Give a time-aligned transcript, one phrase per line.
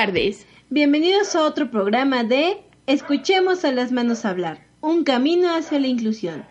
[0.00, 0.46] Buenas tardes.
[0.70, 6.46] Bienvenidos a otro programa de Escuchemos a las manos hablar, un camino hacia la inclusión.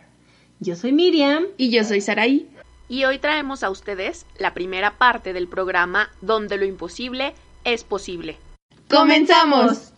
[0.60, 1.46] Yo soy Miriam.
[1.58, 2.48] Y yo soy Saraí.
[2.90, 7.34] Y hoy traemos a ustedes la primera parte del programa donde lo imposible
[7.64, 8.38] es posible.
[8.88, 9.94] ¡Comenzamos!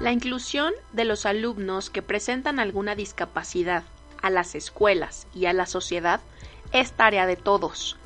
[0.00, 3.84] La inclusión de los alumnos que presentan alguna discapacidad
[4.20, 6.20] a las escuelas y a la sociedad
[6.72, 7.96] es tarea de todos.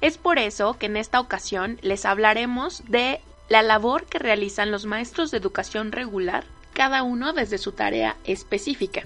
[0.00, 4.86] Es por eso que en esta ocasión les hablaremos de la labor que realizan los
[4.86, 9.02] maestros de educación regular, cada uno desde su tarea específica.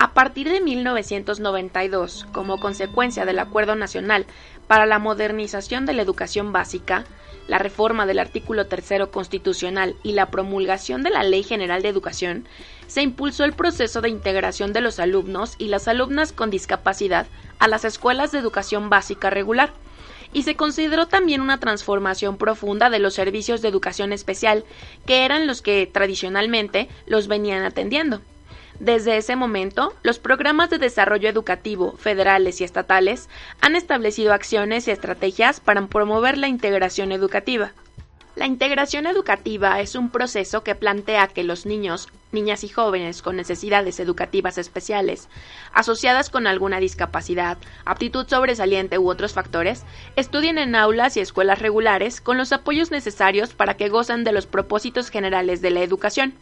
[0.00, 4.26] A partir de 1992, como consecuencia del Acuerdo Nacional
[4.68, 7.04] para la Modernización de la Educación Básica,
[7.48, 12.46] la reforma del artículo tercero constitucional y la promulgación de la Ley General de Educación,
[12.86, 17.26] se impulsó el proceso de integración de los alumnos y las alumnas con discapacidad
[17.58, 19.72] a las escuelas de educación básica regular,
[20.32, 24.64] y se consideró también una transformación profunda de los servicios de educación especial,
[25.06, 28.20] que eran los que tradicionalmente los venían atendiendo.
[28.80, 33.28] Desde ese momento, los programas de desarrollo educativo federales y estatales
[33.60, 37.72] han establecido acciones y estrategias para promover la integración educativa.
[38.36, 43.34] La integración educativa es un proceso que plantea que los niños, niñas y jóvenes con
[43.34, 45.28] necesidades educativas especiales,
[45.72, 49.82] asociadas con alguna discapacidad, aptitud sobresaliente u otros factores,
[50.14, 54.46] estudien en aulas y escuelas regulares con los apoyos necesarios para que gozan de los
[54.46, 56.34] propósitos generales de la educación.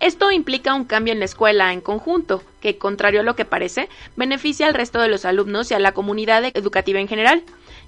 [0.00, 3.88] Esto implica un cambio en la escuela en conjunto, que, contrario a lo que parece,
[4.16, 7.42] beneficia al resto de los alumnos y a la comunidad educativa en general,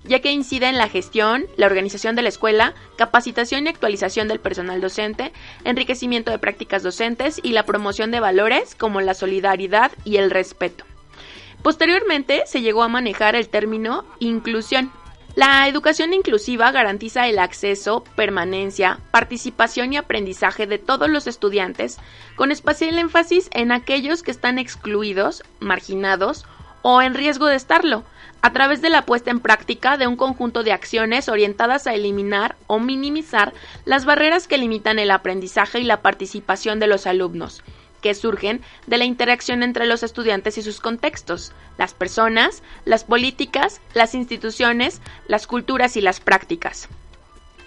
[0.04, 4.40] ya que incide en la gestión, la organización de la escuela, capacitación y actualización del
[4.40, 5.32] personal docente,
[5.64, 10.84] enriquecimiento de prácticas docentes y la promoción de valores como la solidaridad y el respeto.
[11.62, 14.92] Posteriormente se llegó a manejar el término inclusión,
[15.36, 21.98] la educación inclusiva garantiza el acceso, permanencia, participación y aprendizaje de todos los estudiantes,
[22.36, 26.46] con especial énfasis en aquellos que están excluidos, marginados
[26.80, 28.02] o en riesgo de estarlo,
[28.40, 32.56] a través de la puesta en práctica de un conjunto de acciones orientadas a eliminar
[32.66, 33.52] o minimizar
[33.84, 37.62] las barreras que limitan el aprendizaje y la participación de los alumnos,
[38.00, 43.80] que surgen de la interacción entre los estudiantes y sus contextos, las personas, las políticas,
[43.94, 46.88] las instituciones, las culturas y las prácticas.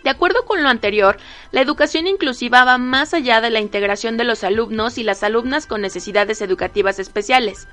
[0.03, 1.17] De acuerdo con lo anterior,
[1.51, 5.67] la educación inclusiva va más allá de la integración de los alumnos y las alumnas
[5.67, 7.67] con necesidades educativas especiales.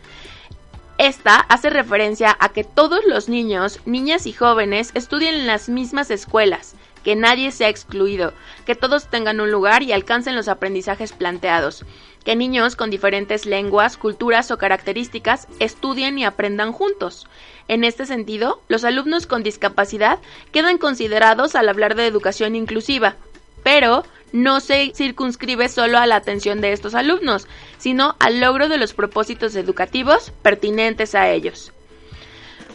[0.98, 6.10] Esta hace referencia a que todos los niños, niñas y jóvenes estudien en las mismas
[6.10, 6.74] escuelas,
[7.06, 8.32] que nadie sea excluido,
[8.64, 11.84] que todos tengan un lugar y alcancen los aprendizajes planteados,
[12.24, 17.28] que niños con diferentes lenguas, culturas o características estudien y aprendan juntos.
[17.68, 20.18] En este sentido, los alumnos con discapacidad
[20.50, 23.14] quedan considerados al hablar de educación inclusiva,
[23.62, 24.02] pero
[24.32, 27.46] no se circunscribe solo a la atención de estos alumnos,
[27.78, 31.72] sino al logro de los propósitos educativos pertinentes a ellos.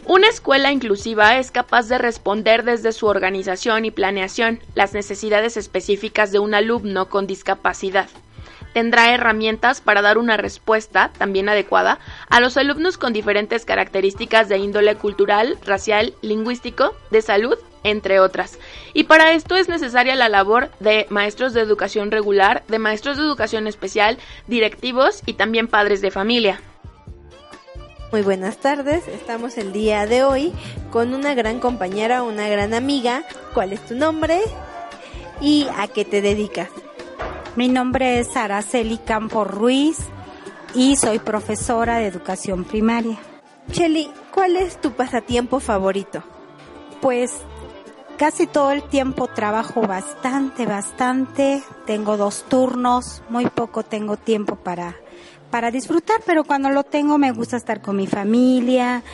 [0.06, 6.32] Una escuela inclusiva es capaz de responder desde su organización y planeación las necesidades específicas
[6.32, 8.08] de un alumno con discapacidad
[8.72, 11.98] tendrá herramientas para dar una respuesta también adecuada
[12.28, 18.58] a los alumnos con diferentes características de índole cultural, racial, lingüístico, de salud, entre otras.
[18.94, 23.24] Y para esto es necesaria la labor de maestros de educación regular, de maestros de
[23.24, 26.60] educación especial, directivos y también padres de familia.
[28.12, 30.52] Muy buenas tardes, estamos el día de hoy
[30.90, 33.24] con una gran compañera, una gran amiga.
[33.54, 34.42] ¿Cuál es tu nombre
[35.40, 36.68] y a qué te dedicas?
[37.56, 39.96] Mi nombre es Araceli Campo Ruiz
[40.74, 43.16] y soy profesora de educación primaria.
[43.70, 46.22] Cheli, ¿cuál es tu pasatiempo favorito?
[47.00, 47.32] Pues
[48.18, 51.62] casi todo el tiempo trabajo bastante, bastante.
[51.86, 54.96] Tengo dos turnos, muy poco tengo tiempo para,
[55.52, 59.04] para disfrutar, pero cuando lo tengo me gusta estar con mi familia,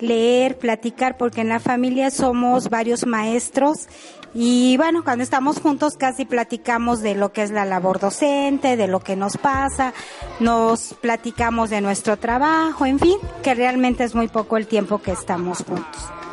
[0.00, 3.88] leer, platicar, porque en la familia somos varios maestros
[4.34, 8.88] y bueno, cuando estamos juntos casi platicamos de lo que es la labor docente, de
[8.88, 9.94] lo que nos pasa,
[10.40, 15.12] nos platicamos de nuestro trabajo, en fin, que realmente es muy poco el tiempo que
[15.12, 16.25] estamos juntos.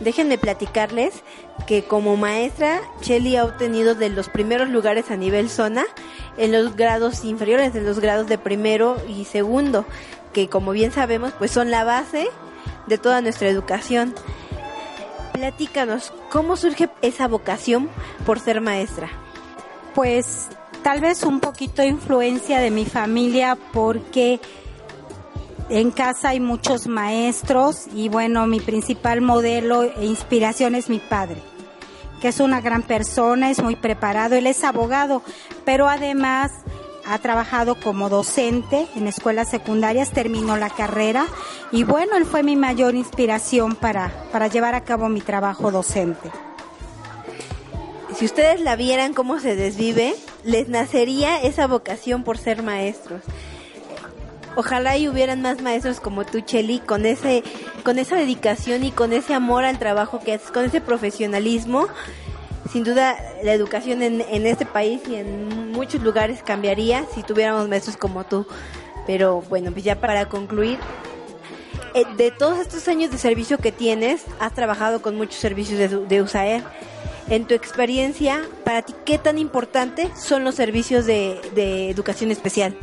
[0.00, 1.22] Déjenme platicarles
[1.66, 5.84] que como maestra, Shelly ha obtenido de los primeros lugares a nivel zona
[6.36, 9.84] en los grados inferiores, en los grados de primero y segundo,
[10.32, 12.28] que como bien sabemos, pues son la base
[12.86, 14.14] de toda nuestra educación.
[15.32, 17.88] Platícanos, ¿cómo surge esa vocación
[18.24, 19.08] por ser maestra?
[19.94, 20.48] Pues
[20.82, 24.40] tal vez un poquito de influencia de mi familia porque
[25.70, 31.36] en casa hay muchos maestros y bueno, mi principal modelo e inspiración es mi padre,
[32.20, 35.22] que es una gran persona, es muy preparado, él es abogado,
[35.64, 36.52] pero además
[37.06, 41.26] ha trabajado como docente en escuelas secundarias, terminó la carrera
[41.70, 46.30] y bueno, él fue mi mayor inspiración para, para llevar a cabo mi trabajo docente.
[48.16, 53.22] Si ustedes la vieran cómo se desvive, les nacería esa vocación por ser maestros.
[54.58, 57.44] Ojalá y hubieran más maestros como tú, Cheli, con ese,
[57.84, 61.86] con esa dedicación y con ese amor al trabajo que haces, con ese profesionalismo.
[62.72, 67.68] Sin duda, la educación en, en este país y en muchos lugares cambiaría si tuviéramos
[67.68, 68.48] maestros como tú.
[69.06, 70.80] Pero bueno, pues ya para concluir,
[71.94, 75.86] eh, de todos estos años de servicio que tienes, has trabajado con muchos servicios de,
[75.86, 76.64] de USAER.
[77.28, 82.76] En tu experiencia, para ti, ¿qué tan importante son los servicios de, de educación especial?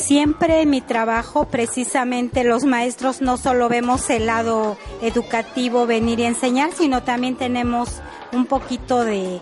[0.00, 6.24] Siempre en mi trabajo, precisamente los maestros no solo vemos el lado educativo, venir y
[6.24, 8.00] enseñar, sino también tenemos
[8.32, 9.40] un poquito de,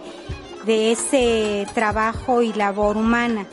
[0.66, 3.46] de ese trabajo y labor humana.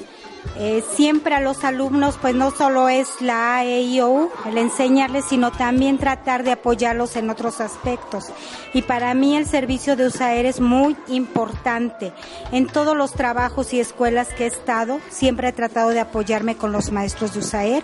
[0.57, 4.31] Eh, siempre a los alumnos, pues no solo es la A, E, I, O, U,
[4.45, 8.31] el enseñarles, sino también tratar de apoyarlos en otros aspectos.
[8.73, 12.13] Y para mí el servicio de USAER es muy importante.
[12.51, 16.71] En todos los trabajos y escuelas que he estado, siempre he tratado de apoyarme con
[16.71, 17.83] los maestros de USAER.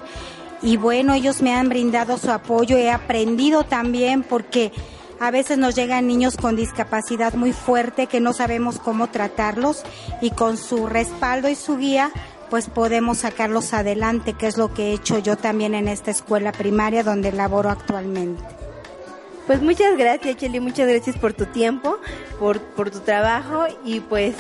[0.62, 4.72] Y bueno, ellos me han brindado su apoyo, he aprendido también porque
[5.20, 9.84] a veces nos llegan niños con discapacidad muy fuerte que no sabemos cómo tratarlos
[10.20, 12.12] y con su respaldo y su guía
[12.52, 16.52] pues podemos sacarlos adelante, que es lo que he hecho yo también en esta escuela
[16.52, 18.44] primaria donde laboro actualmente.
[19.48, 21.98] Pues muchas gracias, Cheli, muchas gracias por tu tiempo,
[22.40, 24.36] por, por tu trabajo y pues,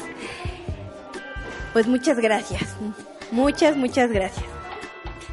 [1.72, 2.76] pues muchas gracias.
[3.32, 4.46] Muchas, muchas gracias.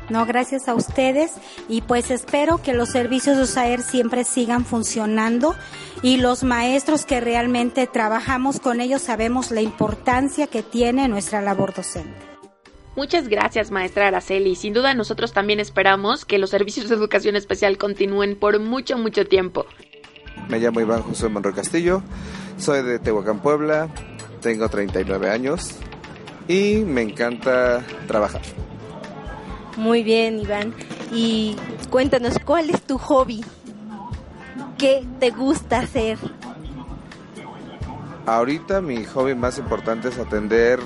[0.09, 1.33] No, gracias a ustedes
[1.69, 5.57] y pues espero que los servicios de USAER siempre sigan funcionando
[6.01, 11.75] y los maestros que realmente trabajamos con ellos sabemos la importancia que tiene nuestra labor
[11.75, 12.28] docente.
[12.99, 14.57] Muchas gracias, maestra Araceli.
[14.57, 19.25] Sin duda nosotros también esperamos que los servicios de educación especial continúen por mucho, mucho
[19.25, 19.67] tiempo.
[20.49, 22.03] Me llamo Iván José Monroy Castillo,
[22.57, 23.87] soy de Tehuacán, Puebla,
[24.41, 25.77] tengo 39 años
[26.49, 28.43] y me encanta trabajar.
[29.77, 30.75] Muy bien, Iván.
[31.13, 31.55] Y
[31.91, 33.45] cuéntanos, ¿cuál es tu hobby?
[34.77, 36.19] ¿Qué te gusta hacer?
[38.27, 40.81] Ahorita mi hobby más importante es atender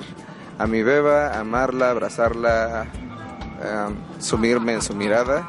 [0.59, 2.87] a mi beba, amarla, abrazarla,
[3.61, 5.47] um, sumirme en su mirada.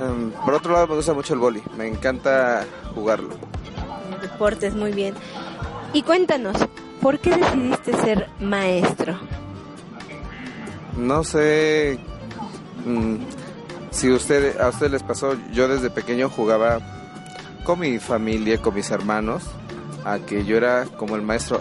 [0.00, 3.34] Um, por otro lado me gusta mucho el boli, me encanta jugarlo.
[4.20, 5.14] Deportes, muy bien.
[5.92, 6.56] Y cuéntanos,
[7.00, 9.18] ¿por qué decidiste ser maestro?
[10.96, 11.98] No sé
[12.84, 13.16] mm,
[13.90, 16.80] si usted, a ustedes les pasó, yo desde pequeño jugaba
[17.64, 19.44] con mi familia, con mis hermanos,
[20.04, 21.60] a que yo era como el maestro,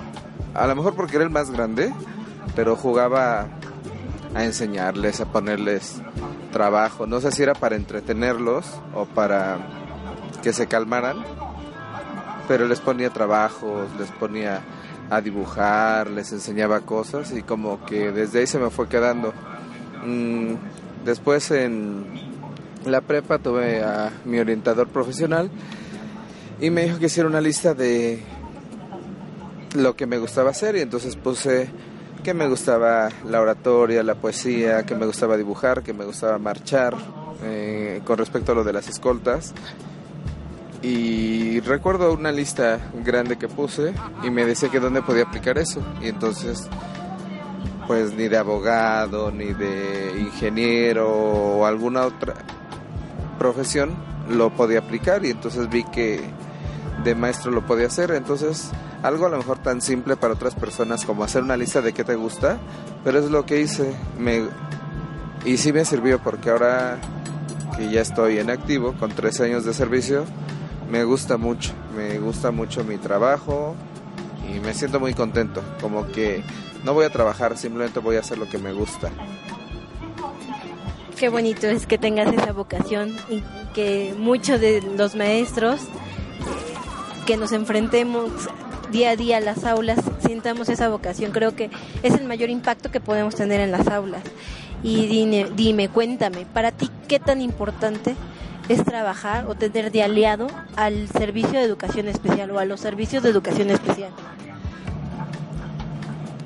[0.54, 1.94] a lo mejor porque era el más grande,
[2.56, 3.48] pero jugaba
[4.34, 6.02] a enseñarles, a ponerles
[6.52, 7.08] trabajo.
[7.08, 9.60] No sé si era para entretenerlos o para
[10.42, 11.24] que se calmaran,
[12.48, 14.62] pero les ponía trabajos, les ponía
[15.10, 19.34] a dibujar, les enseñaba cosas y como que desde ahí se me fue quedando.
[20.06, 20.54] Mm,
[21.06, 22.06] después en
[22.86, 25.50] la prepa tuve a mi orientador profesional
[26.60, 28.24] y me dijo que hiciera una lista de
[29.76, 31.70] lo que me gustaba hacer y entonces puse
[32.22, 36.96] que me gustaba la oratoria, la poesía, que me gustaba dibujar, que me gustaba marchar,
[37.44, 39.54] eh, con respecto a lo de las escoltas.
[40.82, 45.82] Y recuerdo una lista grande que puse y me decía que dónde podía aplicar eso.
[46.02, 46.68] Y entonces,
[47.88, 52.34] pues ni de abogado, ni de ingeniero o alguna otra
[53.38, 53.96] profesión
[54.30, 55.24] lo podía aplicar.
[55.24, 56.22] Y entonces vi que
[57.04, 58.12] de maestro lo podía hacer.
[58.12, 58.72] Entonces,
[59.04, 62.04] algo a lo mejor tan simple para otras personas como hacer una lista de qué
[62.04, 62.60] te gusta,
[63.04, 63.94] pero es lo que hice.
[64.18, 64.44] Me,
[65.46, 67.00] y sí me sirvió porque ahora
[67.78, 70.26] que ya estoy en activo, con tres años de servicio,
[70.90, 71.72] me gusta mucho.
[71.96, 73.76] Me gusta mucho mi trabajo
[74.50, 75.64] y me siento muy contento.
[75.80, 76.44] Como que
[76.84, 79.10] no voy a trabajar, simplemente voy a hacer lo que me gusta.
[81.18, 83.44] Qué bonito es que tengas esa vocación y
[83.74, 85.80] que muchos de los maestros
[87.26, 88.32] que nos enfrentemos
[88.92, 91.32] día a día las aulas sintamos esa vocación.
[91.32, 91.70] Creo que
[92.04, 94.24] es el mayor impacto que podemos tener en las aulas.
[94.84, 98.16] Y dime, dime, cuéntame, para ti, ¿qué tan importante
[98.68, 103.22] es trabajar o tener de aliado al servicio de educación especial o a los servicios
[103.24, 104.12] de educación especial?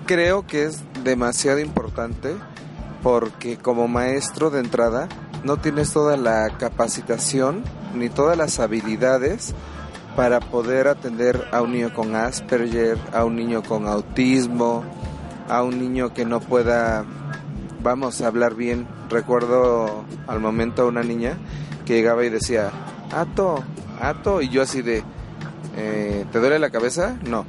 [0.06, 2.36] Creo que es demasiado importante
[3.02, 5.08] porque como maestro de entrada
[5.44, 9.54] no tienes toda la capacitación ni todas las habilidades
[10.16, 14.84] para poder atender a un niño con Asperger, a un niño con autismo,
[15.50, 17.06] a un niño que no pueda,
[17.84, 18.88] vamos a hablar bien.
[19.10, 21.38] Recuerdo al momento a una niña
[21.86, 22.72] que llegaba y decía,
[23.12, 23.64] Ato,
[24.00, 25.04] Ato, y yo así de,
[25.76, 27.18] eh, ¿te duele la cabeza?
[27.26, 27.46] No.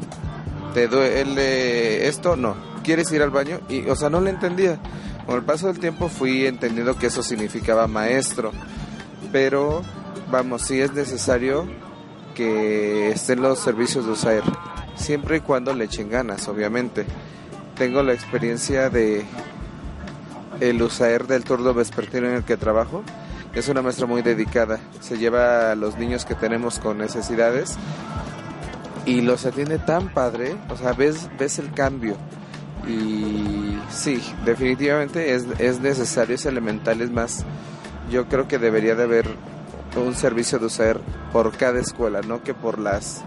[0.75, 2.37] ¿Te duele esto?
[2.37, 2.56] No.
[2.82, 3.61] ¿Quieres ir al baño?
[3.68, 4.78] Y, o sea, no le entendía.
[5.25, 8.52] Con el paso del tiempo fui entendiendo que eso significaba maestro,
[9.32, 9.82] pero
[10.30, 11.66] vamos, sí es necesario
[12.36, 14.44] que estén los servicios de USAER,
[14.94, 17.06] siempre y cuando le echen ganas, obviamente.
[17.76, 19.24] Tengo la experiencia de
[20.60, 23.02] el USAER del turno vespertino en el que trabajo.
[23.54, 27.76] Es una maestra muy dedicada, se lleva a los niños que tenemos con necesidades
[29.06, 32.16] y los atiende tan padre, o sea, ves, ves el cambio
[32.86, 37.44] y sí, definitivamente es, es necesario, es elemental, es más,
[38.10, 39.26] yo creo que debería de haber
[40.02, 41.00] un servicio de USAER
[41.32, 43.22] por cada escuela, no que por las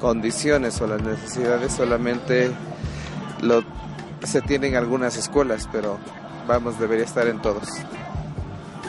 [0.00, 2.50] condiciones o las necesidades solamente
[3.42, 3.62] lo
[4.22, 5.98] se tienen algunas escuelas, pero
[6.46, 7.68] vamos, debería estar en todos.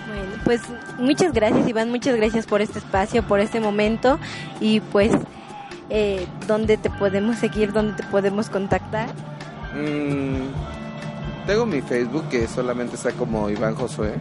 [0.08, 0.62] Bueno, pues
[0.98, 4.20] muchas gracias Iván, muchas gracias por este espacio, por este momento
[4.60, 5.12] y pues
[5.90, 9.10] eh, dónde te podemos seguir, dónde te podemos contactar.
[9.76, 14.14] Mm, tengo mi Facebook que solamente está como Iván Josué.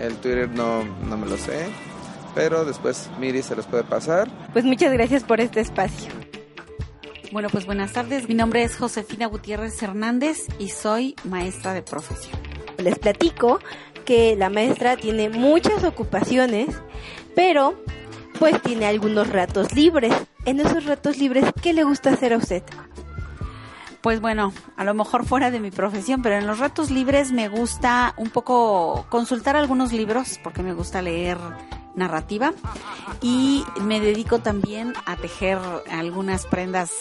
[0.00, 1.66] El Twitter no, no me lo sé,
[2.34, 4.28] pero después Miri se los puede pasar.
[4.52, 6.10] Pues muchas gracias por este espacio.
[7.32, 8.28] Bueno, pues buenas tardes.
[8.28, 12.40] Mi nombre es Josefina Gutiérrez Hernández y soy maestra de profesión.
[12.78, 13.60] Les platico
[14.04, 16.68] que la maestra tiene muchas ocupaciones,
[17.36, 17.78] pero
[18.38, 20.14] pues tiene algunos ratos libres.
[20.46, 22.62] En esos ratos libres, ¿qué le gusta hacer a usted?
[24.02, 27.48] Pues bueno, a lo mejor fuera de mi profesión, pero en los ratos libres me
[27.48, 31.36] gusta un poco consultar algunos libros porque me gusta leer
[31.94, 32.54] narrativa
[33.20, 35.58] y me dedico también a tejer
[35.90, 36.92] algunas prendas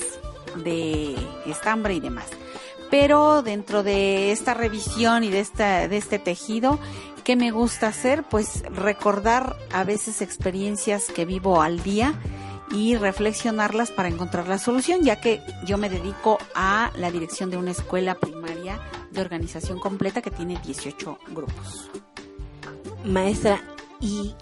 [0.58, 1.16] de
[1.46, 2.28] estambre y demás.
[2.90, 6.80] Pero dentro de esta revisión y de, esta, de este tejido,
[7.24, 8.24] ¿qué me gusta hacer?
[8.24, 12.16] Pues recordar a veces experiencias que vivo al día
[12.72, 17.58] y reflexionarlas para encontrar la solución, ya que yo me dedico a la dirección de
[17.58, 18.80] una escuela primaria
[19.12, 21.90] de organización completa que tiene 18 grupos.
[23.04, 23.62] Maestra,
[24.00, 24.36] ¿y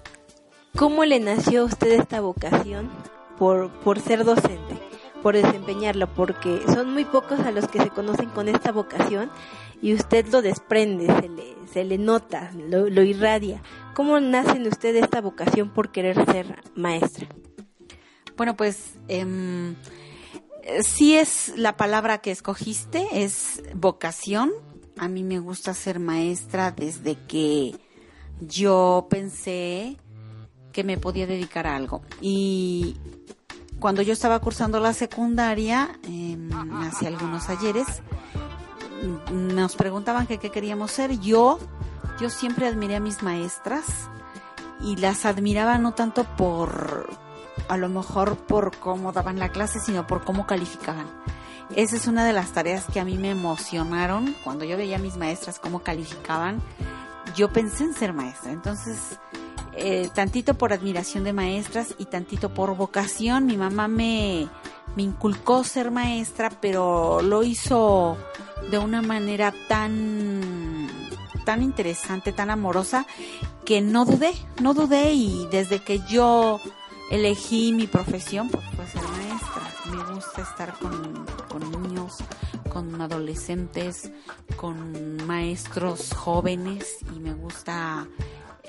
[0.75, 2.89] cómo le nació a usted esta vocación
[3.37, 4.77] por, por ser docente,
[5.23, 6.07] por desempeñarla?
[6.07, 9.31] Porque son muy pocos a los que se conocen con esta vocación
[9.81, 13.61] y usted lo desprende, se le, se le nota, lo, lo irradia.
[13.93, 17.27] ¿Cómo nace en usted esta vocación por querer ser maestra?
[18.37, 19.75] Bueno, pues eh,
[20.83, 24.51] sí es la palabra que escogiste, es vocación.
[24.97, 27.75] A mí me gusta ser maestra desde que
[28.39, 29.97] yo pensé
[30.71, 32.03] que me podía dedicar a algo.
[32.21, 32.97] Y
[33.79, 36.37] cuando yo estaba cursando la secundaria, eh,
[36.81, 37.87] hace algunos ayeres,
[39.31, 41.19] nos preguntaban que qué queríamos ser.
[41.19, 41.59] Yo,
[42.19, 43.85] yo siempre admiré a mis maestras
[44.81, 47.26] y las admiraba no tanto por
[47.69, 51.07] a lo mejor por cómo daban la clase, sino por cómo calificaban.
[51.75, 54.99] Esa es una de las tareas que a mí me emocionaron cuando yo veía a
[54.99, 56.61] mis maestras cómo calificaban.
[57.35, 59.19] Yo pensé en ser maestra, entonces
[59.73, 63.45] eh, tantito por admiración de maestras y tantito por vocación.
[63.45, 64.47] Mi mamá me,
[64.95, 68.17] me inculcó ser maestra, pero lo hizo
[68.71, 70.87] de una manera tan
[71.47, 73.05] tan interesante, tan amorosa,
[73.63, 76.59] que no dudé, no dudé y desde que yo
[77.09, 79.73] elegí mi profesión, pues fue ser maestra.
[79.91, 82.17] Me gusta estar con, con niños,
[82.69, 84.11] con adolescentes,
[84.55, 88.07] con maestros jóvenes y me gusta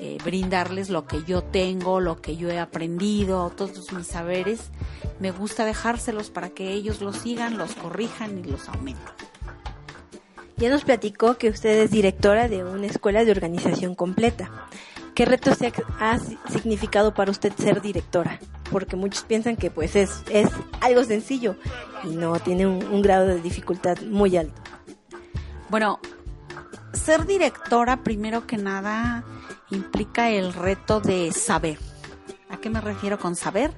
[0.01, 4.71] eh, brindarles lo que yo tengo, lo que yo he aprendido, todos mis saberes.
[5.19, 9.13] Me gusta dejárselos para que ellos los sigan, los corrijan y los aumenten.
[10.57, 14.51] Ya nos platicó que usted es directora de una escuela de organización completa.
[15.19, 15.59] ¿Qué retos
[15.99, 16.17] ha
[16.49, 18.39] significado para usted ser directora?
[18.71, 20.49] Porque muchos piensan que pues es, es
[20.81, 21.57] algo sencillo
[22.05, 24.63] y no tiene un, grado de dificultad muy alto.
[25.71, 25.99] Bueno,
[26.93, 29.25] ser directora primero que nada
[29.73, 31.81] implica el reto de saber.
[32.49, 33.73] ¿A qué me refiero con saber?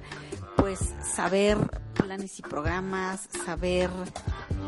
[0.57, 1.57] Pues saber
[1.95, 3.89] planes y programas, saber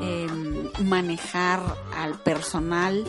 [0.02, 1.60] em, manejar
[1.96, 3.04] al personal,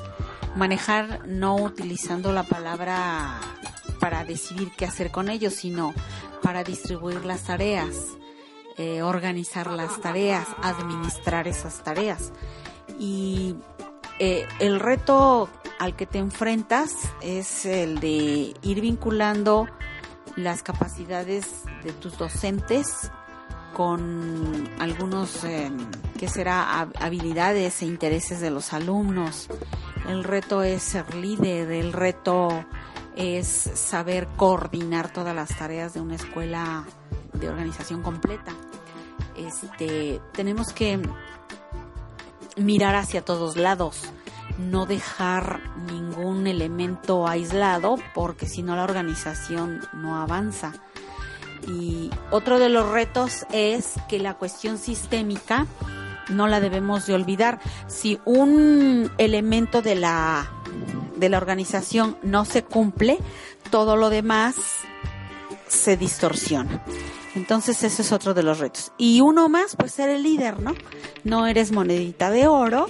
[0.56, 3.40] manejar no utilizando la palabra
[4.00, 5.94] para decidir qué hacer con ellos, sino
[6.42, 7.94] para distribuir las tareas,
[8.76, 12.32] eh, organizar las tareas, administrar esas tareas.
[12.98, 13.56] Y
[14.18, 19.66] eh, el reto al que te enfrentas es el de ir vinculando
[20.36, 23.10] las capacidades de tus docentes
[23.74, 25.70] con algunos, eh,
[26.18, 26.88] que será?
[27.00, 29.48] habilidades e intereses de los alumnos.
[30.08, 32.48] El reto es ser líder, el reto
[33.16, 36.84] es saber coordinar todas las tareas de una escuela
[37.32, 38.52] de organización completa.
[39.36, 41.00] Este, tenemos que
[42.56, 44.02] mirar hacia todos lados,
[44.58, 50.72] no dejar ningún elemento aislado porque si no la organización no avanza.
[51.66, 55.66] Y otro de los retos es que la cuestión sistémica
[56.28, 57.60] no la debemos de olvidar.
[57.86, 60.50] Si un elemento de la
[61.16, 63.18] de la organización no se cumple,
[63.70, 64.56] todo lo demás
[65.68, 66.82] se distorsiona.
[67.36, 68.92] Entonces ese es otro de los retos.
[68.98, 70.74] Y uno más, pues ser el líder, ¿no?
[71.22, 72.86] No eres monedita de oro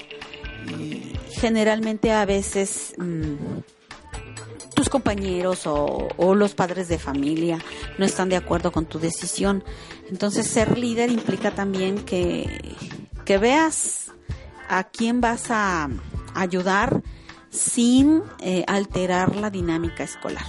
[1.45, 3.35] generalmente a veces mm,
[4.75, 7.59] tus compañeros o, los padres de familia
[7.99, 9.63] no están de acuerdo con tu decisión.
[10.11, 12.75] Entonces ser líder implica también que,
[13.25, 14.13] que veas
[14.69, 15.89] a quién vas a
[16.35, 17.03] ayudar
[17.51, 20.45] sin eh, alterar la dinámica escolar.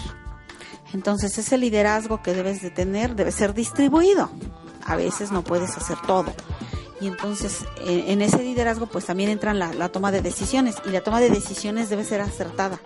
[0.94, 4.30] Entonces ese liderazgo que debes de tener debe ser distribuido.
[4.86, 6.34] A veces no puedes hacer todo.
[7.02, 11.02] Y entonces en ese liderazgo pues también entra la, la toma de decisiones y la
[11.02, 12.80] toma de decisiones debe ser acertada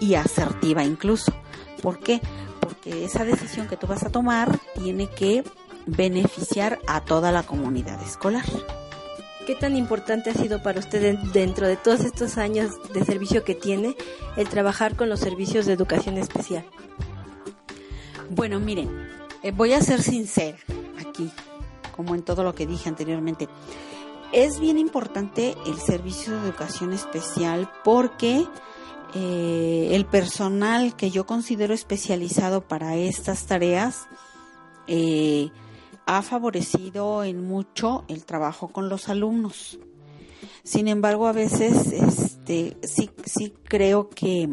[0.00, 1.32] y asertiva incluso.
[1.80, 2.20] ¿Por qué?
[2.60, 5.44] Porque esa decisión que tú vas a tomar tiene que
[5.86, 8.44] beneficiar a toda la comunidad escolar.
[9.46, 13.56] ¿Qué tan importante ha sido para usted dentro de todos estos años de servicio que
[13.56, 13.96] tiene
[14.36, 16.64] el trabajar con los servicios de educación especial?
[18.30, 18.88] Bueno, miren,
[19.42, 20.58] eh, voy a ser sincera
[21.04, 21.28] aquí,
[21.96, 23.48] como en todo lo que dije anteriormente.
[24.32, 28.46] Es bien importante el servicio de educación especial porque
[29.14, 34.06] eh, el personal que yo considero especializado para estas tareas
[34.86, 35.50] eh,
[36.16, 39.78] ha favorecido en mucho el trabajo con los alumnos.
[40.64, 44.48] Sin embargo, a veces este, sí, sí creo que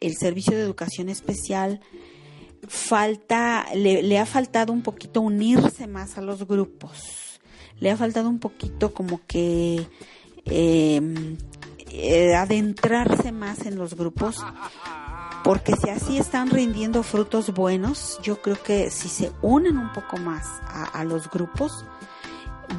[0.00, 1.80] el servicio de educación especial
[2.68, 7.40] falta, le, ha faltado un poquito unirse más a los grupos.
[7.80, 9.86] Le ha faltado un poquito como que
[10.44, 11.36] em,
[11.90, 14.36] eh, adentrarse más en los grupos
[15.44, 20.16] porque si así están rindiendo frutos buenos, yo creo que si se unen un poco
[20.16, 21.84] más a, los grupos,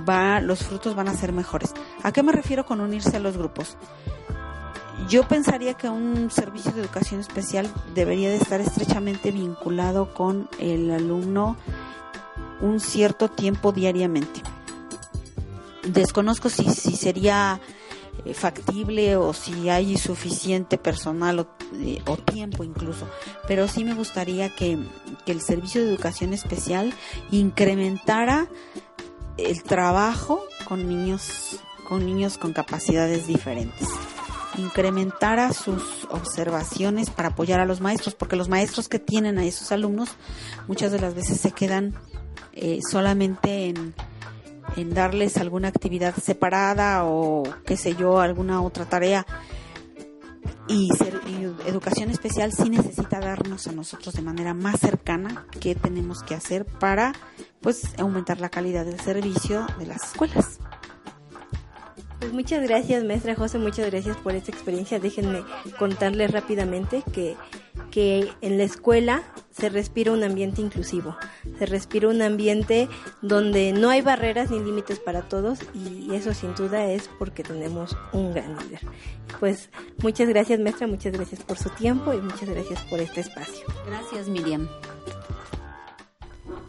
[0.10, 1.76] va, los frutos van a ser mejores.
[2.02, 3.78] ¿A qué me refiero con unirse a los grupos?
[5.08, 10.90] Yo pensaría que un servicio de educación especial debería de estar estrechamente vinculado con el
[10.90, 11.58] alumno
[12.62, 14.42] un cierto tiempo diariamente.
[15.88, 17.60] Desconozco si, si sería
[18.34, 23.08] factible o si hay suficiente personal eh, o, tiempo incluso.
[23.48, 24.78] Pero sí me gustaría que,
[25.26, 26.94] que el servicio de educación especial
[27.32, 28.48] incrementara
[29.38, 33.88] el trabajo con niños con niños con capacidades diferentes
[34.58, 39.72] incrementara sus observaciones para apoyar a los maestros, porque los maestros que tienen a esos
[39.72, 40.10] alumnos
[40.68, 41.94] muchas de las veces se quedan
[42.54, 43.94] eh, solamente en,
[44.76, 49.26] en darles alguna actividad separada o qué sé yo, alguna otra tarea.
[50.68, 51.22] Y, ser,
[51.68, 56.66] educación especial sí necesita darnos a nosotros de manera más cercana qué tenemos que hacer
[56.66, 57.14] para
[57.62, 60.60] pues aumentar la calidad del servicio de las escuelas.
[62.26, 65.00] Pues muchas gracias, maestra José, muchas gracias por esta experiencia.
[65.00, 65.44] Déjenme
[65.78, 67.38] contarles rápidamente que,
[67.92, 71.16] que en la escuela se respira un ambiente inclusivo,
[71.60, 72.90] se respira un ambiente
[73.22, 77.96] donde no hay barreras ni límites para todos y eso sin duda es porque tenemos
[78.12, 78.80] un gran líder.
[79.40, 79.70] Pues
[80.02, 83.68] muchas gracias, maestra, muchas gracias por su tiempo y muchas gracias por este espacio.
[83.86, 84.68] Gracias, Miriam.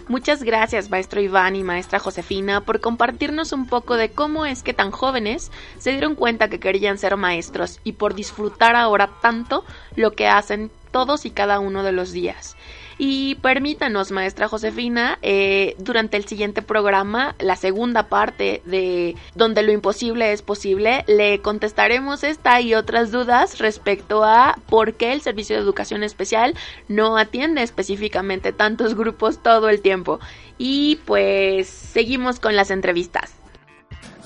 [0.09, 4.73] Muchas gracias, maestro Iván y maestra Josefina, por compartirnos un poco de cómo es que
[4.73, 9.65] tan jóvenes se dieron cuenta que querían ser maestros y por disfrutar ahora tanto
[9.97, 12.57] lo que hacen todos y cada uno de los días.
[12.99, 19.73] Y permítanos, maestra Josefina, eh, durante el siguiente programa, la segunda parte de Donde lo
[19.73, 25.57] imposible es posible, le contestaremos esta y otras dudas respecto a por qué el Servicio
[25.57, 26.55] de Educación Especial
[26.89, 30.19] no atiende específicamente tantos grupos todo el tiempo.
[30.57, 33.35] Y pues seguimos con las entrevistas.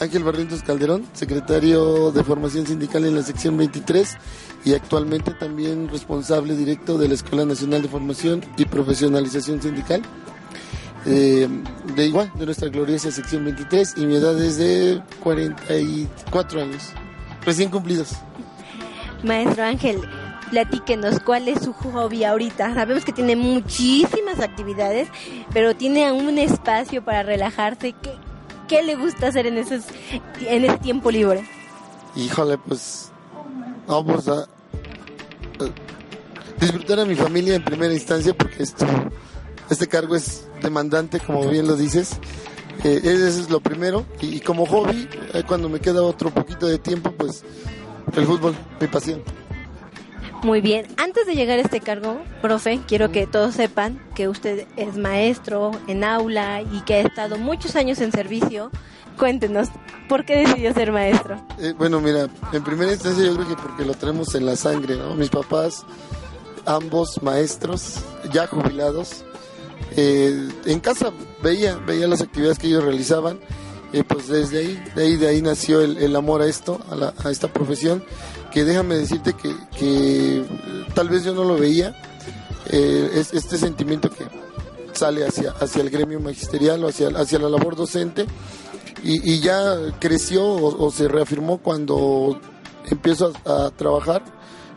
[0.00, 4.16] Ángel Barrientos Calderón, secretario de Formación Sindical en la sección 23
[4.64, 10.00] y actualmente también responsable directo de la Escuela Nacional de Formación y Profesionalización Sindical.
[11.04, 11.46] Eh,
[11.94, 16.88] de igual, de nuestra gloriosa sección 23 y mi edad es de 44 años,
[17.44, 18.12] recién cumplidos.
[19.22, 20.00] Maestro Ángel,
[20.50, 22.72] platíquenos cuál es su hobby ahorita.
[22.72, 25.08] Sabemos que tiene muchísimas actividades,
[25.52, 27.94] pero tiene un espacio para relajarse.
[28.00, 28.12] ¿Qué,
[28.70, 29.83] qué le gusta hacer en, esos,
[30.40, 31.44] en ese tiempo libre?
[32.14, 33.11] Híjole, pues
[33.88, 34.46] vamos a, a
[36.61, 38.87] disfrutar a mi familia en primera instancia porque esto,
[39.68, 42.12] este cargo es demandante, como bien lo dices.
[42.85, 44.06] Eh, eso es lo primero.
[44.20, 47.42] Y, y como hobby, eh, cuando me queda otro poquito de tiempo, pues
[48.14, 49.20] el fútbol, mi pasión.
[50.42, 54.66] Muy bien, antes de llegar a este cargo, profe, quiero que todos sepan que usted
[54.76, 58.70] es maestro en aula y que ha estado muchos años en servicio.
[59.18, 59.68] Cuéntenos,
[60.09, 61.37] ¿por qué decidió ser maestro?
[61.59, 64.96] Eh, bueno, mira, en primera instancia yo creo que porque lo tenemos en la sangre,
[64.96, 65.14] ¿no?
[65.14, 65.85] Mis papás,
[66.64, 67.96] ambos maestros,
[68.33, 69.26] ya jubilados,
[69.94, 73.38] eh, en casa veía, veía las actividades que ellos realizaban,
[73.92, 76.94] y pues desde ahí, de ahí, de ahí nació el, el amor a esto, a,
[76.94, 78.03] la, a esta profesión,
[78.50, 80.46] que déjame decirte que, que eh,
[80.94, 81.94] tal vez yo no lo veía,
[82.68, 84.24] eh, es este sentimiento que
[84.92, 88.26] sale hacia, hacia el gremio magisterial o hacia, hacia la labor docente
[89.02, 92.38] y, ya creció o, se reafirmó cuando
[92.90, 94.22] empiezo a, a trabajar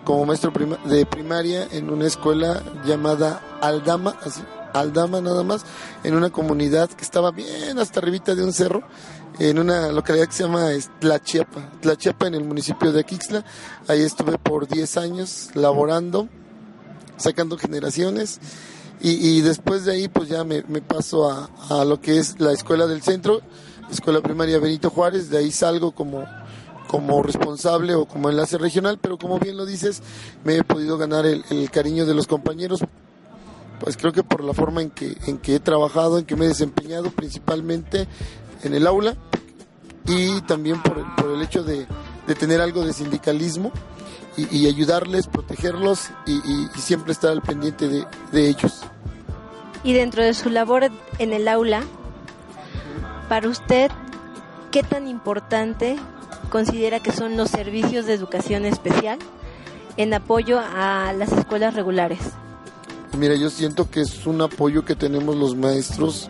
[0.06, 4.42] como maestro prima, de primaria en una escuela llamada Aldama, así,
[4.74, 5.66] Aldama nada más,
[6.04, 8.84] en una comunidad que estaba bien hasta arribita de un cerro,
[9.40, 10.70] en una localidad que se llama
[11.00, 13.44] Tlachiapa, Tlachiapa en el municipio de Aquixla.
[13.88, 16.28] Ahí estuve por 10 años laborando,
[17.18, 18.40] sacando generaciones.
[19.06, 22.88] Y, después de ahí pues ya me, paso a, a, lo que es la escuela
[22.88, 23.42] del centro,
[23.92, 26.24] escuela primaria Benito Juárez, de ahí salgo como,
[26.88, 30.02] como responsable o como enlace regional, pero como bien lo dices,
[30.46, 32.80] me he podido ganar el, el cariño de los compañeros
[33.84, 36.46] pues creo que por la forma en que, en que he trabajado, en que me
[36.46, 38.08] he desempeñado principalmente
[38.64, 39.16] en el aula
[40.08, 41.88] y también por el, por el hecho de,
[42.28, 43.72] de, tener algo de sindicalismo
[44.36, 48.82] y, y ayudarles, protegerlos y, y, y, siempre estar al pendiente de, de ellos.
[49.84, 51.84] Y dentro de su labor en el aula,
[53.30, 53.92] para usted,
[54.72, 55.98] ¿qué tan importante
[56.50, 59.20] considera que son los servicios de educación especial
[59.98, 62.20] en apoyo a las escuelas regulares?
[63.18, 66.30] Mira, yo siento que es un apoyo que tenemos los maestros,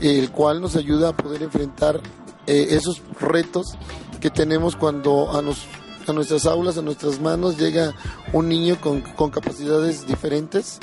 [0.00, 2.00] el cual nos ayuda a poder enfrentar
[2.46, 3.76] eh, esos retos
[4.20, 5.64] que tenemos cuando a, nos,
[6.06, 7.94] a, nuestras aulas, a nuestras manos llega
[8.32, 10.80] un niño con, con capacidades diferentes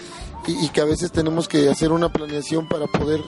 [0.48, 3.22] y, que a veces tenemos que hacer una planeación para poder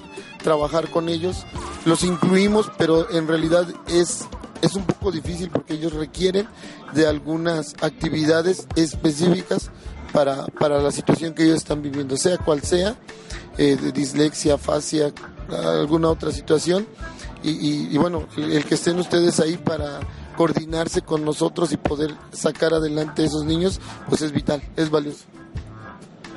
[0.43, 1.45] trabajar con ellos.
[1.85, 4.27] Los incluimos, pero en realidad es,
[4.61, 6.47] es un poco difícil porque ellos requieren
[6.93, 9.71] de algunas actividades específicas
[10.13, 12.95] para, para la situación que ellos están viviendo, sea cual sea,
[13.57, 15.11] eh, de dislexia, fascia,
[15.49, 16.87] alguna otra situación.
[17.43, 19.99] Y, y, y bueno, el, que estén ustedes ahí para
[20.35, 25.25] coordinarse con nosotros y poder sacar adelante a esos niños, pues es vital, es valioso.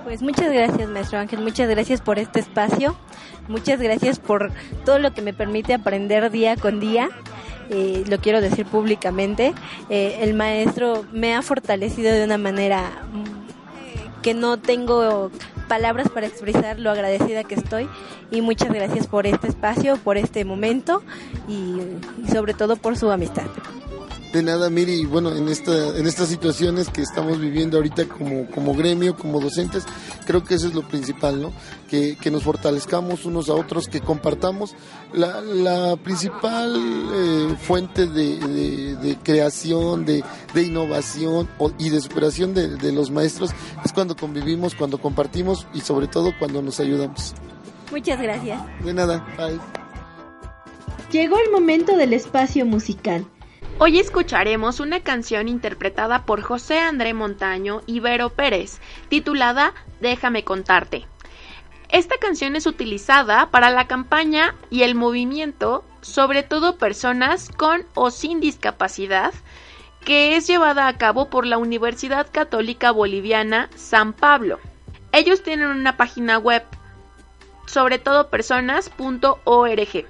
[0.04, 2.96] Pues muchas gracias, maestro Ángel, muchas gracias por este espacio,
[3.48, 4.50] muchas gracias por
[4.84, 7.10] todo lo que me permite aprender día con día.
[7.68, 9.54] Eh, lo quiero decir públicamente,
[9.90, 12.90] eh, el maestro me ha fortalecido de una manera
[14.22, 15.30] que no tengo
[15.70, 17.88] palabras para expresar lo agradecida que estoy
[18.32, 21.00] y muchas gracias por este espacio, por este momento
[21.46, 21.76] y,
[22.24, 23.46] y sobre todo por su amistad.
[24.32, 28.74] De nada, Miri, bueno, en esta, en estas situaciones que estamos viviendo ahorita como, como
[28.74, 29.84] gremio, como docentes,
[30.24, 31.52] creo que eso es lo principal, ¿no?
[31.88, 34.76] Que, que nos fortalezcamos unos a otros, que compartamos.
[35.12, 36.76] La, la principal
[37.12, 40.22] eh, fuente de, de, de, creación, de,
[40.54, 43.50] de innovación o, y de superación de, de los maestros
[43.84, 47.34] es cuando convivimos, cuando compartimos y sobre todo cuando nos ayudamos.
[47.90, 48.62] Muchas gracias.
[48.84, 49.58] De nada, bye.
[51.10, 53.26] Llegó el momento del espacio musical.
[53.82, 61.06] Hoy escucharemos una canción interpretada por José André Montaño y Vero Pérez, titulada Déjame contarte.
[61.88, 68.10] Esta canción es utilizada para la campaña y el movimiento, sobre todo personas con o
[68.10, 69.32] sin discapacidad,
[70.04, 74.60] que es llevada a cabo por la Universidad Católica Boliviana San Pablo.
[75.12, 76.64] Ellos tienen una página web,
[77.64, 80.06] sobre todo personas.org.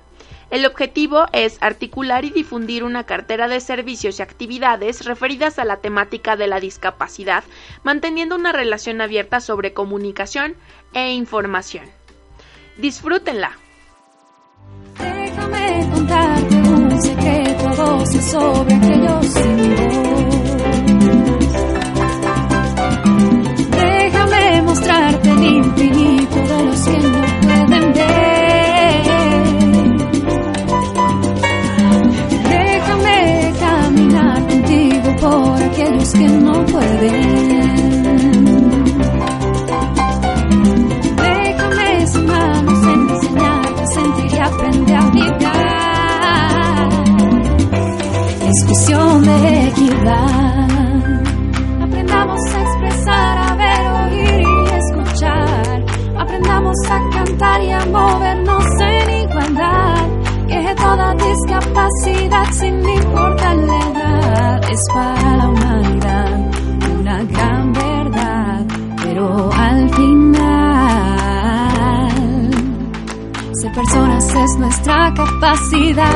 [0.51, 5.77] El objetivo es articular y difundir una cartera de servicios y actividades referidas a la
[5.77, 7.45] temática de la discapacidad,
[7.85, 10.57] manteniendo una relación abierta sobre comunicación
[10.93, 11.85] e información.
[12.79, 13.53] Disfrútenla.
[14.99, 19.35] Déjame contarte un secreto a sobre aquellos.
[23.71, 26.10] Déjame mostrarte el infinito
[36.21, 38.11] que no pueden.
[41.17, 46.89] Déjame sin manos enseñarte a sentir y aprender a vibrar.
[48.49, 50.69] Es de equidad.
[51.87, 55.85] Aprendamos a expresar, a ver, oír y escuchar.
[56.19, 60.07] Aprendamos a cantar y a movernos en igualdad.
[60.49, 66.00] Que toda discapacidad, sin importar la edad, es para la humanidad
[69.21, 70.41] Al final,
[73.53, 76.07] ser personas es nuestra capacidad.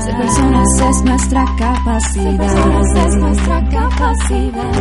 [0.00, 2.12] Ser personas es nuestra capacidad.
[2.12, 4.72] Ser personas es nuestra capacidad.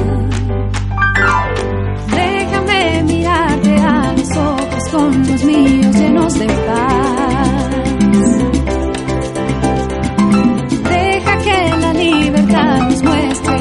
[2.10, 7.70] Déjame mirarte a los ojos con los míos llenos de paz.
[10.90, 13.61] Deja que la libertad nos muestre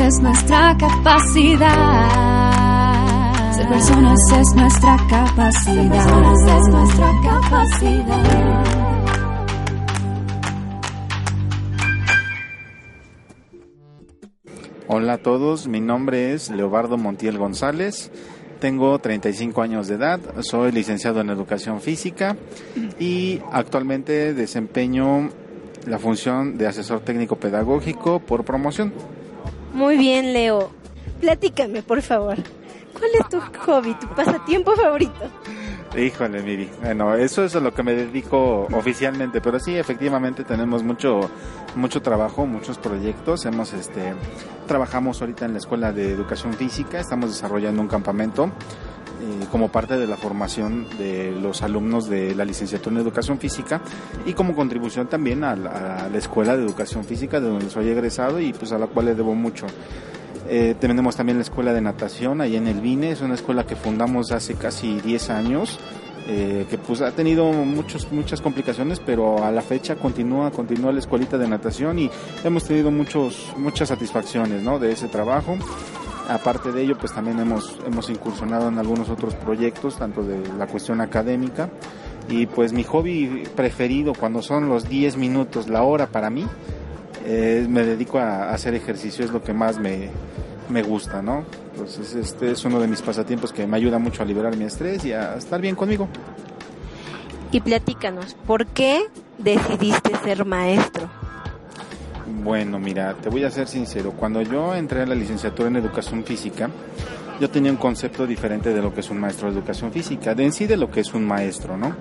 [0.00, 1.68] es nuestra capacidad.
[3.54, 5.74] Ser personas es nuestra capacidad.
[5.74, 8.64] Ser personas es nuestra capacidad.
[14.86, 18.10] Hola a todos, mi nombre es Leobardo Montiel González,
[18.58, 22.38] tengo 35 años de edad, soy licenciado en educación física
[22.98, 25.28] y actualmente desempeño
[25.86, 28.94] la función de asesor técnico pedagógico por promoción.
[29.78, 30.70] Muy bien, Leo.
[31.20, 32.34] Platícame, por favor.
[32.34, 35.30] ¿Cuál es tu hobby, tu pasatiempo favorito?
[35.96, 36.68] Híjole, Miri.
[36.82, 41.30] Bueno, eso es a lo que me dedico oficialmente, pero sí, efectivamente tenemos mucho
[41.76, 43.46] mucho trabajo, muchos proyectos.
[43.46, 44.14] Hemos este
[44.66, 48.50] trabajamos ahorita en la Escuela de Educación Física, estamos desarrollando un campamento
[49.20, 53.80] eh, como parte de la formación de los alumnos de la licenciatura en Educación Física
[54.26, 57.88] y como contribución también a la, a la Escuela de Educación Física de donde soy
[57.88, 59.66] egresado y pues a la cual le debo mucho.
[60.50, 63.76] Eh, tenemos también la escuela de natación ahí en el Vine, es una escuela que
[63.76, 65.78] fundamos hace casi 10 años,
[66.26, 71.00] eh, que pues ha tenido muchos, muchas complicaciones, pero a la fecha continúa, continúa la
[71.00, 72.10] escuelita de natación y
[72.44, 74.78] hemos tenido muchos, muchas satisfacciones ¿no?
[74.78, 75.58] de ese trabajo.
[76.28, 80.66] Aparte de ello, pues también hemos, hemos incursionado en algunos otros proyectos, tanto de la
[80.66, 81.70] cuestión académica.
[82.28, 86.46] Y pues mi hobby preferido cuando son los 10 minutos, la hora para mí,
[87.24, 90.10] eh, me dedico a, hacer ejercicio, es lo que más me,
[90.68, 91.44] me gusta, ¿no?
[91.72, 95.04] Entonces este es uno de mis pasatiempos que me ayuda mucho a liberar mi estrés
[95.04, 96.08] y a estar bien conmigo.
[97.50, 99.06] Y platícanos, ¿por qué
[99.38, 101.08] decidiste ser maestro?
[102.28, 104.12] Bueno, mira, te voy a ser sincero.
[104.12, 106.68] Cuando yo entré a la licenciatura en educación física,
[107.40, 110.44] yo tenía un concepto diferente de lo que es un maestro de educación física, de
[110.44, 111.94] en sí de lo que es un maestro, ¿no?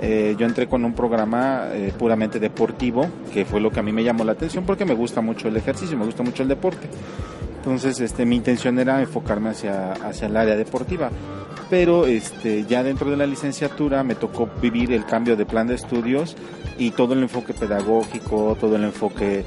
[0.00, 3.92] Eh, yo entré con un programa eh, puramente deportivo, que fue lo que a mí
[3.92, 6.88] me llamó la atención porque me gusta mucho el ejercicio, me gusta mucho el deporte.
[7.56, 11.10] Entonces, este, mi intención era enfocarme hacia, hacia el área deportiva.
[11.68, 15.74] pero este, ya dentro de la licenciatura me tocó vivir el cambio de plan de
[15.74, 16.34] estudios
[16.78, 19.44] y todo el enfoque pedagógico, todo el enfoque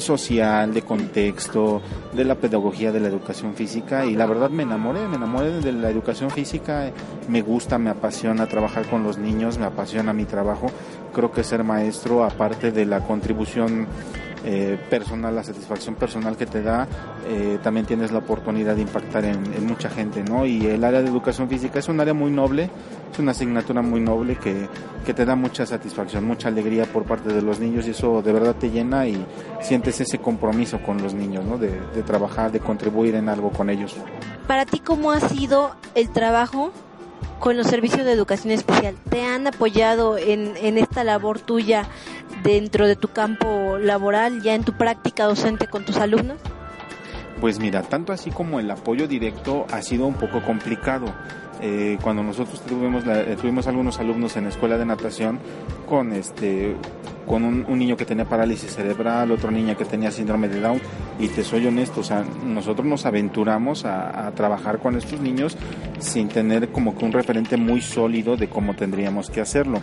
[0.00, 1.80] social, de contexto,
[2.12, 5.72] de la pedagogía de la educación física y la verdad me enamoré, me enamoré de
[5.72, 6.90] la educación física,
[7.28, 10.66] me gusta, me apasiona trabajar con los niños, me apasiona mi trabajo,
[11.12, 13.86] creo que ser maestro, aparte de la contribución
[14.46, 16.86] eh, personal, la satisfacción personal que te da,
[17.26, 20.44] eh, también tienes la oportunidad de impactar en, mucha gente, ¿no?
[20.44, 22.68] Y el área de educación física es un área muy noble,
[23.14, 24.68] es una asignatura muy noble que,
[25.06, 28.32] que te da mucha satisfacción, mucha alegría por parte de los niños y eso de
[28.32, 29.24] verdad te llena y
[29.60, 31.56] sientes ese compromiso con los niños, ¿no?
[31.56, 33.96] De, de trabajar, de contribuir en algo con ellos.
[34.48, 36.72] Para ti, ¿cómo ha sido el trabajo
[37.38, 38.96] con los servicios de educación especial?
[39.08, 41.86] ¿Te han apoyado en, en esta labor tuya
[42.42, 46.38] dentro de tu campo laboral, ya en tu práctica docente con tus alumnos?
[47.40, 51.06] Pues mira, tanto así como el apoyo directo ha sido un poco complicado.
[51.66, 55.38] Eh, cuando nosotros tuvimos, eh, tuvimos algunos alumnos en la escuela de natación
[55.88, 56.76] con este
[57.26, 60.78] con un, niño que tenía parálisis cerebral, otro niña que tenía síndrome de Down,
[61.18, 65.56] y te soy honesto, o sea, nosotros nos aventuramos a, trabajar con estos niños
[66.00, 69.80] sin tener como que un referente muy sólido de cómo tendríamos que hacerlo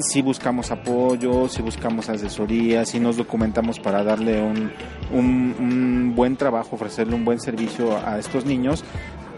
[0.00, 4.72] si buscamos apoyo, si buscamos asesoría, si nos documentamos para darle un,
[5.12, 8.82] un, buen trabajo, ofrecerle un buen servicio a estos niños.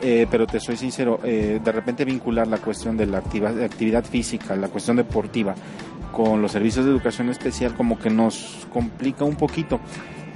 [0.04, 4.56] Eh, pero te soy sincero, eh, de repente vincular la cuestión de la actividad física,
[4.56, 5.54] la cuestión deportiva,
[6.10, 9.78] con los servicios de educación especial como que nos complica un poquito.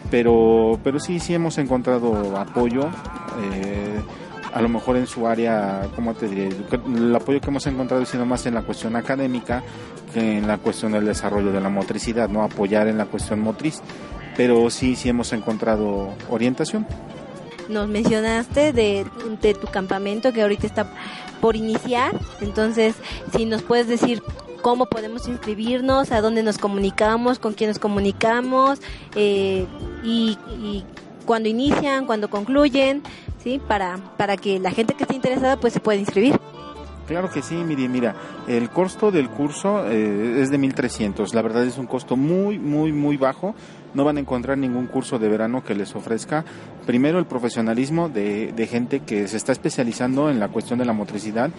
[0.09, 2.83] Pero, pero sí, sí hemos encontrado apoyo.
[2.85, 4.01] Eh,
[4.55, 6.49] a lo mejor en su área, ¿cómo te diré?
[6.87, 9.65] El apoyo que hemos encontrado es sido más en la cuestión académica
[10.15, 12.43] que en la cuestión del desarrollo de la motricidad, ¿no?
[12.43, 13.83] Apoyar en la cuestión motriz.
[14.37, 16.87] Pero sí, sí hemos encontrado orientación.
[17.69, 19.07] Nos mencionaste de,
[19.43, 20.93] de tu campamento que ahorita está
[21.41, 22.95] por iniciar, entonces
[23.37, 24.23] si nos puedes decir
[24.63, 28.81] cómo podemos inscribirnos, a dónde nos comunicamos, con quién nos comunicamos
[29.15, 29.67] eh,
[30.03, 30.85] y, y
[31.25, 33.03] cuándo inician, cuándo concluyen,
[33.43, 33.61] ¿sí?
[33.69, 36.41] Para, para que la gente que esté interesada pues se pueda inscribir.
[37.07, 38.15] Claro que sí, mire, mira,
[38.49, 41.33] el costo del curso eh, es de 1.300.
[41.35, 43.55] La verdad es un costo muy, muy, muy bajo.
[43.95, 46.45] No van a encontrar ningún curso de verano que les ofrezca,
[46.85, 50.93] primero, el profesionalismo de, de gente que se está especializando en la cuestión de la
[50.93, 51.51] motricidad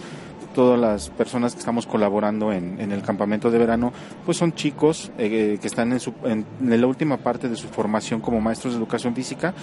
[0.58, 3.92] todas las personas que estamos colaborando en, en el campamento de verano,
[4.24, 8.20] pues son chicos eh, que están en, su, en, la última parte de su formación
[8.20, 9.54] como maestros de educación física,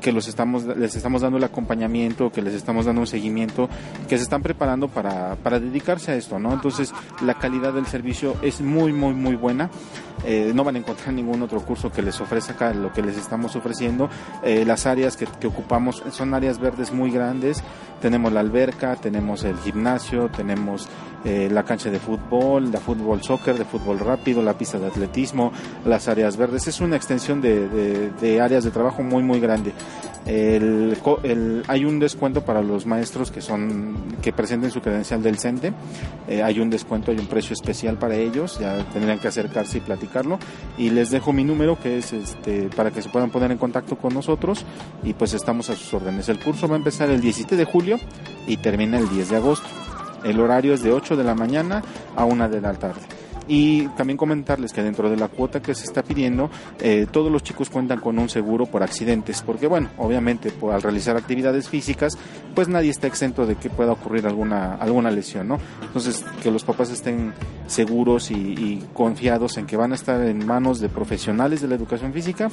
[0.00, 3.68] que los estamos, les estamos dando el acompañamiento, que les estamos dando un seguimiento,
[4.08, 6.52] que se están preparando para, para dedicarse a esto, ¿no?
[6.52, 9.70] Entonces, la calidad del servicio es muy, muy, muy buena.
[10.24, 13.56] Eh, no van a encontrar ningún otro curso que les ofrezca lo que les estamos
[13.56, 14.10] ofreciendo.
[14.42, 17.62] Eh, las áreas que, que, ocupamos son áreas verdes muy grandes.
[18.02, 20.88] Tenemos la alberca, tenemos el gimnasio, tenemos
[21.24, 25.52] eh, la cancha de fútbol, de fútbol soccer, de fútbol rápido, la pista de atletismo,
[25.84, 26.66] las áreas verdes.
[26.66, 29.72] Es una extensión de, de áreas de trabajo muy, muy grande.
[30.26, 35.72] Hay un descuento para los maestros que son que presenten su credencial del CENTE.
[36.28, 38.58] Eh, hay un descuento, hay un precio especial para ellos.
[38.60, 40.38] Ya tendrían que acercarse y platicarlo.
[40.78, 43.96] Y les dejo mi número que es este para que se puedan poner en contacto
[43.96, 44.64] con nosotros
[45.02, 46.28] y pues estamos a sus órdenes.
[46.28, 47.98] El curso va a empezar el 17 de julio
[48.46, 49.68] y termina el 10 de agosto.
[50.22, 51.82] El horario es de 8 de la mañana
[52.14, 53.00] a 1 de la tarde.
[53.52, 57.42] Y también comentarles que dentro de la cuota que se está pidiendo, eh, todos los
[57.42, 62.16] chicos cuentan con un seguro por accidentes, porque bueno, obviamente al realizar actividades físicas,
[62.54, 65.58] pues nadie está exento de que pueda ocurrir alguna, alguna lesión, ¿no?
[65.82, 67.32] Entonces, que los papás estén
[67.66, 71.74] seguros y, y confiados en que van a estar en manos de profesionales de la
[71.74, 72.50] educación física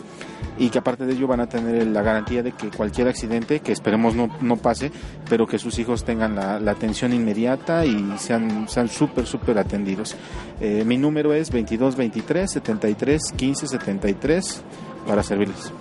[0.58, 3.72] y que aparte de ello van a tener la garantía de que cualquier accidente, que
[3.72, 4.92] esperemos no, no pase,
[5.30, 10.16] pero que sus hijos tengan la, atención inmediata y sean sean súper, súper atendidos.
[10.60, 14.64] Eh, mi número es 2223 73 15 73
[15.06, 15.72] para servirles.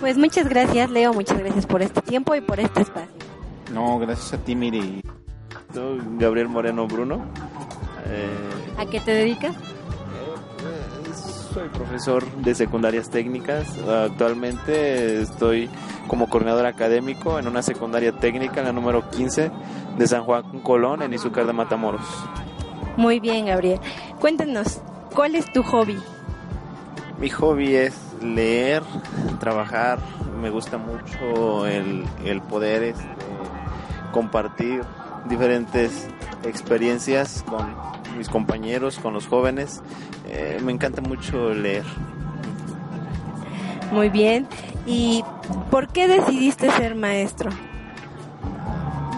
[0.00, 1.14] Pues muchas gracias, Leo.
[1.14, 3.14] Muchas gracias por este tiempo y por este espacio.
[3.72, 5.02] No, gracias a ti, Miri.
[5.72, 7.24] Soy Gabriel Moreno Bruno.
[8.06, 8.28] Eh,
[8.78, 9.54] ¿A qué te dedicas?
[11.52, 13.76] soy profesor de secundarias técnicas.
[13.78, 15.68] Actualmente estoy
[16.06, 19.50] como coordinador académico en una secundaria técnica, en la número 15
[19.98, 22.06] de San Juan Colón, en Izúcar de Matamoros.
[22.96, 23.80] Muy bien, Gabriel.
[24.20, 24.80] Cuéntanos,
[25.14, 25.98] ¿cuál es tu hobby?
[27.18, 28.82] Mi hobby es leer,
[29.38, 29.98] trabajar.
[30.40, 33.04] Me gusta mucho el, el poder este,
[34.12, 34.82] compartir
[35.28, 36.08] diferentes
[36.44, 37.74] experiencias con
[38.16, 39.82] mis compañeros, con los jóvenes.
[40.28, 41.84] Eh, me encanta mucho leer.
[43.92, 44.46] Muy bien.
[44.86, 45.24] ¿Y
[45.70, 47.50] por qué decidiste ser maestro?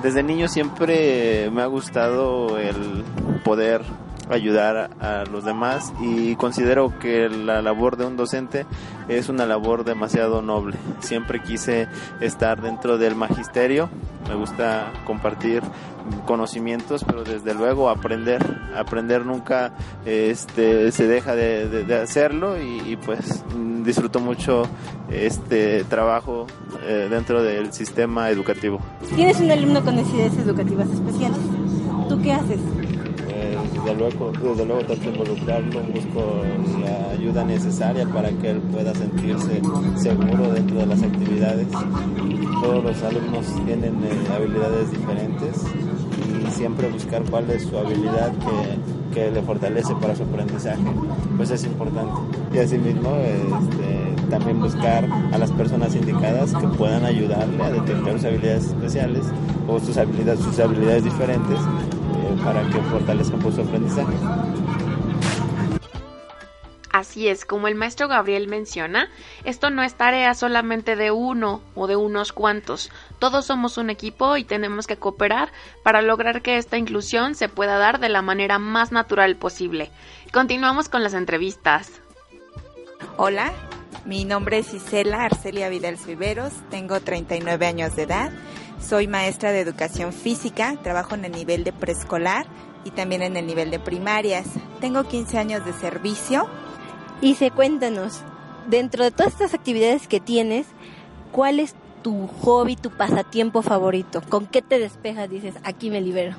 [0.02, 3.04] Desde niño siempre me ha gustado el
[3.44, 3.82] poder
[4.30, 8.66] ayudar a los demás y considero que la labor de un docente
[9.08, 10.76] es una labor demasiado noble.
[11.00, 11.88] Siempre quise
[12.20, 13.88] estar dentro del magisterio,
[14.28, 15.62] me gusta compartir
[16.26, 18.42] conocimientos, pero desde luego aprender,
[18.76, 19.72] aprender nunca
[20.04, 23.44] este, se deja de, hacerlo y, pues
[23.84, 24.62] disfruto mucho
[25.10, 26.46] este trabajo
[26.86, 28.80] eh, dentro del sistema educativo.
[29.14, 31.38] Tienes un alumno con necesidades educativas especiales.
[32.08, 32.60] ¿Tú qué haces?
[33.84, 36.42] Desde luego, desde luego trato de involucrarlo, busco
[36.80, 39.60] la ayuda necesaria para que él pueda sentirse
[39.96, 41.66] seguro dentro de las actividades.
[42.62, 45.64] Todos los alumnos tienen eh, habilidades diferentes
[46.46, 50.82] y siempre buscar cuál es su habilidad que, que, le fortalece para su aprendizaje,
[51.36, 52.12] pues es importante.
[52.54, 58.24] Y asimismo, este, también buscar a las personas indicadas que puedan ayudarle a detectar sus
[58.26, 59.24] habilidades especiales
[59.66, 61.58] o sus habilidades, sus habilidades diferentes
[62.36, 64.14] para que fortalezcan su aprendizaje.
[66.92, 69.08] Así es, como el maestro Gabriel menciona,
[69.44, 72.90] esto no es tarea solamente de uno o de unos cuantos.
[73.18, 75.50] Todos somos un equipo y tenemos que cooperar
[75.82, 79.90] para lograr que esta inclusión se pueda dar de la manera más natural posible.
[80.32, 82.02] Continuamos con las entrevistas.
[83.16, 83.52] Hola,
[84.04, 88.32] mi nombre es Isela Arcelia Vidal Viveros, tengo 39 años de edad
[88.82, 92.46] soy maestra de educación física, trabajo en el nivel de preescolar
[92.84, 94.46] y también en el nivel de primarias.
[94.80, 96.46] Tengo 15 años de servicio.
[97.20, 98.20] Y se cuéntanos,
[98.68, 100.66] dentro de todas estas actividades que tienes,
[101.30, 104.22] ¿cuál es tu hobby, tu pasatiempo favorito?
[104.28, 105.30] ¿Con qué te despejas?
[105.30, 106.34] Dices, aquí me libero.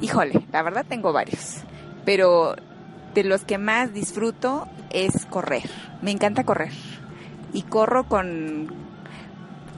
[0.00, 1.58] Híjole, la verdad tengo varios,
[2.06, 2.56] pero
[3.14, 5.68] de los que más disfruto es correr.
[6.00, 6.72] Me encanta correr.
[7.52, 8.81] Y corro con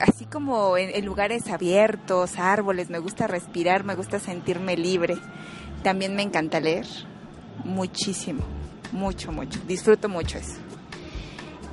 [0.00, 5.16] así como en, lugares abiertos, árboles, me gusta respirar, me gusta sentirme libre.
[5.82, 6.86] También me encanta leer,
[7.64, 8.42] muchísimo,
[8.92, 9.60] mucho, mucho.
[9.66, 10.56] Disfruto mucho eso.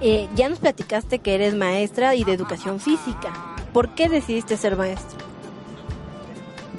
[0.01, 3.31] Eh, ya nos platicaste que eres maestra y de educación física.
[3.71, 5.19] ¿Por qué decidiste ser maestra?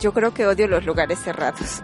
[0.01, 1.83] Yo creo que odio los lugares cerrados.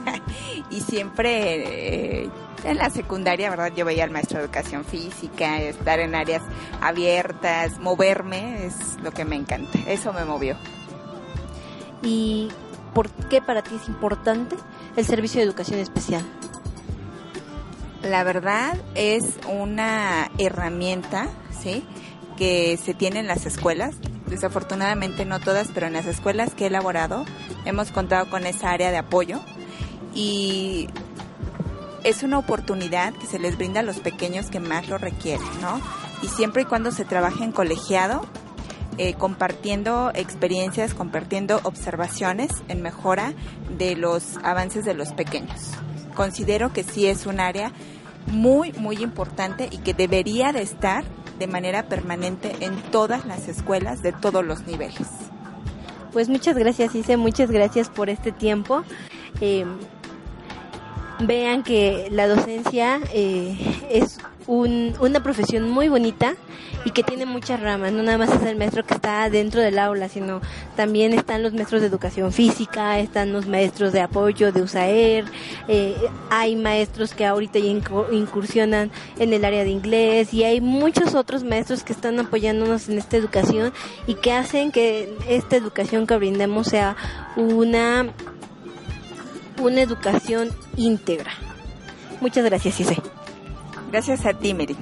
[0.70, 2.30] y siempre eh,
[2.64, 3.72] en la secundaria, ¿verdad?
[3.74, 6.42] Yo veía al maestro de educación física, estar en áreas
[6.80, 9.78] abiertas, moverme, es lo que me encanta.
[9.86, 10.56] Eso me movió.
[12.02, 12.48] ¿Y
[12.94, 14.56] por qué para ti es importante
[14.96, 16.24] el servicio de educación especial?
[18.02, 21.28] La verdad es una herramienta,
[21.62, 21.84] ¿sí?
[22.36, 23.96] Que se tiene en las escuelas.
[24.26, 27.26] Desafortunadamente no todas, pero en las escuelas que he elaborado
[27.64, 29.40] hemos contado con esa área de apoyo
[30.14, 30.88] y
[32.04, 35.80] es una oportunidad que se les brinda a los pequeños que más lo requieren, ¿no?
[36.22, 38.26] Y siempre y cuando se trabaje en colegiado,
[38.98, 43.32] eh, compartiendo experiencias, compartiendo observaciones en mejora
[43.78, 45.72] de los avances de los pequeños.
[46.14, 47.72] Considero que sí es un área
[48.26, 51.04] muy, muy importante y que debería de estar
[51.38, 55.08] de manera permanente en todas las escuelas de todos los niveles.
[56.12, 58.82] Pues muchas gracias, Ise, muchas gracias por este tiempo.
[59.40, 59.64] Eh,
[61.22, 63.56] vean que la docencia eh,
[63.90, 66.34] es una profesión muy bonita
[66.84, 67.92] y que tiene muchas ramas.
[67.92, 70.40] No nada más es el maestro que está dentro del aula, sino
[70.76, 75.24] también están los maestros de educación física, están los maestros de apoyo de USAER,
[75.68, 75.96] eh,
[76.30, 81.84] hay maestros que ahorita incursionan en el área de inglés y hay muchos otros maestros
[81.84, 83.72] que están apoyándonos en esta educación
[84.06, 86.96] y que hacen que esta educación que brindemos sea
[87.36, 88.06] una
[89.60, 91.32] una educación íntegra.
[92.20, 93.02] Muchas gracias, Ise.
[93.90, 94.76] Gracias a ti, Mary.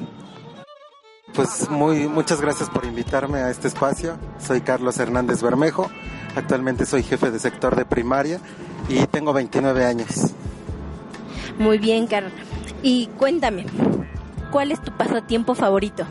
[1.35, 4.17] Pues muy, muchas gracias por invitarme a este espacio.
[4.45, 5.91] Soy Carlos Hernández Bermejo.
[6.35, 8.41] Actualmente soy jefe de sector de primaria
[8.89, 10.33] y tengo 29 años.
[11.59, 12.33] Muy bien, Carlos.
[12.83, 13.67] Y cuéntame,
[14.51, 16.05] ¿cuál es tu pasatiempo favorito?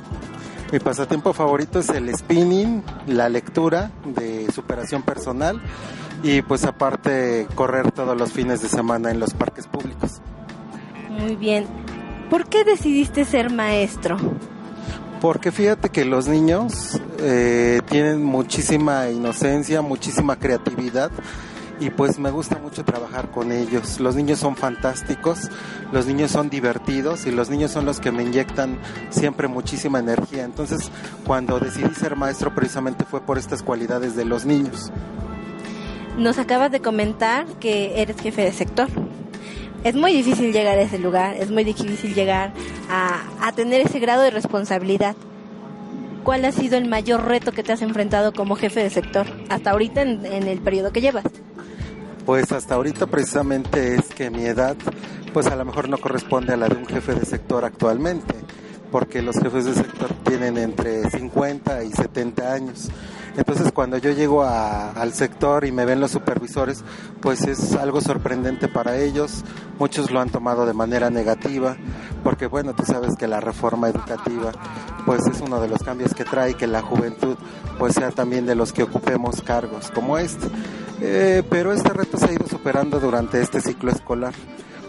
[0.72, 5.62] Mi pasatiempo favorito es el spinning, la lectura de superación personal
[6.24, 10.22] y pues aparte correr todos los fines de semana en los parques públicos.
[11.10, 11.66] Muy bien.
[12.30, 14.18] ¿Por qué decidiste ser maestro?
[15.22, 21.12] Porque fíjate que los niños eh, tienen muchísima inocencia, muchísima creatividad
[21.80, 24.00] y pues me gusta mucho trabajar con ellos.
[24.00, 25.50] Los niños son fantásticos,
[25.92, 30.44] los niños son divertidos y los niños son los que me inyectan siempre muchísima energía.
[30.44, 30.92] Entonces,
[31.26, 34.92] cuando decidí ser maestro precisamente fue por estas cualidades de los niños.
[36.18, 38.88] Nos acabas de comentar que eres jefe de sector.
[39.84, 42.52] Es muy difícil llegar a ese lugar, es muy difícil llegar
[42.90, 45.16] a, tener ese grado de responsabilidad.
[46.24, 49.72] ¿cuál ha sido el mayor reto que te has enfrentado como jefe de sector hasta
[49.72, 51.24] ahorita en, en el periodo que llevas?
[52.26, 54.76] Pues hasta ahorita precisamente es que mi edad
[55.32, 58.34] pues a lo mejor no corresponde a la de un jefe de sector actualmente,
[58.92, 62.90] porque los jefes de sector tienen entre 50 y 70 años.
[63.38, 66.84] Entonces cuando yo llego al sector y me ven los supervisores,
[67.22, 69.44] pues es algo sorprendente para ellos.
[69.78, 71.78] Muchos lo han tomado de manera negativa,
[72.24, 74.52] porque bueno, tú sabes que la reforma educativa
[75.06, 77.38] pues es uno de los cambios que trae que la juventud
[77.78, 80.48] pues sea también de los que ocupemos cargos como este.
[81.00, 84.34] Eh, pero este reto se ha ido superando durante este ciclo escolar.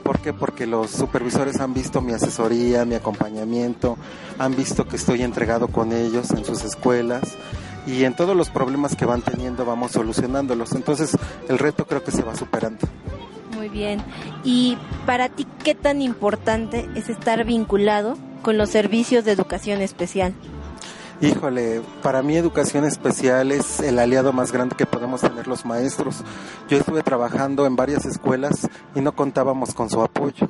[0.03, 0.33] ¿Por qué?
[0.33, 3.99] Porque los supervisores han visto mi asesoría, mi acompañamiento,
[4.39, 7.37] han visto que estoy entregado con ellos en sus escuelas
[7.89, 10.73] y en todos los problemas que van teniendo vamos solucionándolos.
[10.73, 11.17] Entonces
[11.49, 12.87] el reto creo que se va superando.
[13.57, 14.03] Muy bien.
[14.45, 14.77] ¿Y
[15.07, 20.35] para ti qué tan importante es estar vinculado con los servicios de educación especial?
[21.21, 26.23] Híjole, para mí educación especial es el aliado más grande que podemos tener los maestros.
[26.69, 30.47] Yo estuve trabajando en varias escuelas y no contábamos con su apoyo.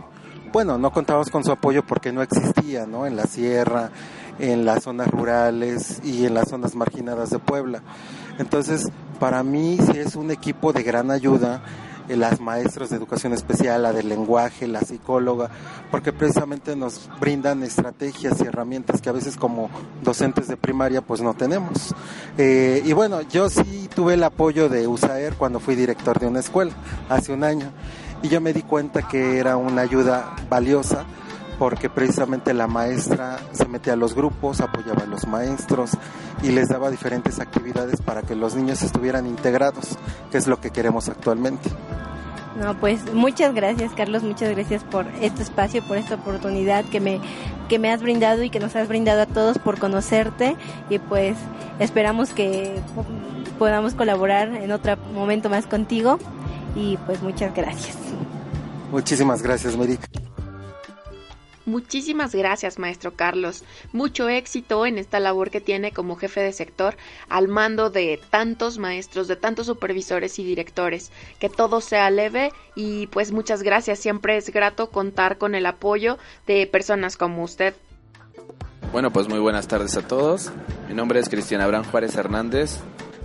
[0.52, 3.06] Bueno, no contábamos con su apoyo porque no existía, ¿no?
[3.06, 3.90] En la sierra,
[4.38, 7.82] en las zonas rurales y en las zonas marginadas de Puebla.
[8.38, 11.62] Entonces, para mí sí es un equipo de gran ayuda
[12.08, 15.50] eh, las maestras de educación especial, la del lenguaje, la psicóloga,
[15.90, 19.68] porque precisamente nos brindan estrategias y herramientas que a veces como
[20.02, 21.94] docentes de primaria pues no tenemos.
[22.38, 26.40] Eh, y bueno, yo sí tuve el apoyo de USAER cuando fui director de una
[26.40, 26.72] escuela
[27.08, 27.70] hace un año
[28.22, 31.04] y yo me di cuenta que era una ayuda valiosa
[31.58, 35.90] porque precisamente la maestra se metía a los grupos, apoyaba a los maestros
[36.42, 39.98] y les daba diferentes actividades para que los niños estuvieran integrados,
[40.30, 41.68] que es lo que queremos actualmente.
[42.60, 47.20] No, pues muchas gracias, Carlos, muchas gracias por este espacio, por esta oportunidad que me
[47.68, 50.56] que me has brindado y que nos has brindado a todos por conocerte
[50.88, 51.36] y pues
[51.78, 52.80] esperamos que
[53.58, 56.18] podamos colaborar en otro momento más contigo
[56.74, 57.96] y pues muchas gracias.
[58.90, 60.00] Muchísimas gracias, Merik.
[61.68, 63.62] Muchísimas gracias, maestro Carlos.
[63.92, 66.96] Mucho éxito en esta labor que tiene como jefe de sector
[67.28, 71.12] al mando de tantos maestros, de tantos supervisores y directores.
[71.38, 73.98] Que todo sea leve y pues muchas gracias.
[73.98, 76.16] Siempre es grato contar con el apoyo
[76.46, 77.74] de personas como usted.
[78.90, 80.50] Bueno, pues muy buenas tardes a todos.
[80.88, 82.78] Mi nombre es Cristian Abraham Juárez Hernández.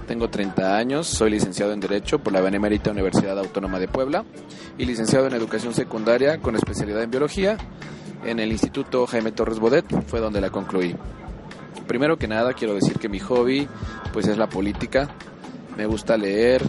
[0.06, 4.26] Tengo 30 años, soy licenciado en Derecho por la Benemérita Universidad Autónoma de Puebla
[4.78, 7.58] y licenciado en Educación Secundaria con especialidad en Biología
[8.26, 10.96] en el Instituto Jaime Torres Bodet, fue donde la concluí.
[11.88, 13.68] Primero que nada quiero decir que mi hobby
[14.12, 15.10] pues es la política.
[15.78, 16.62] Me gusta leer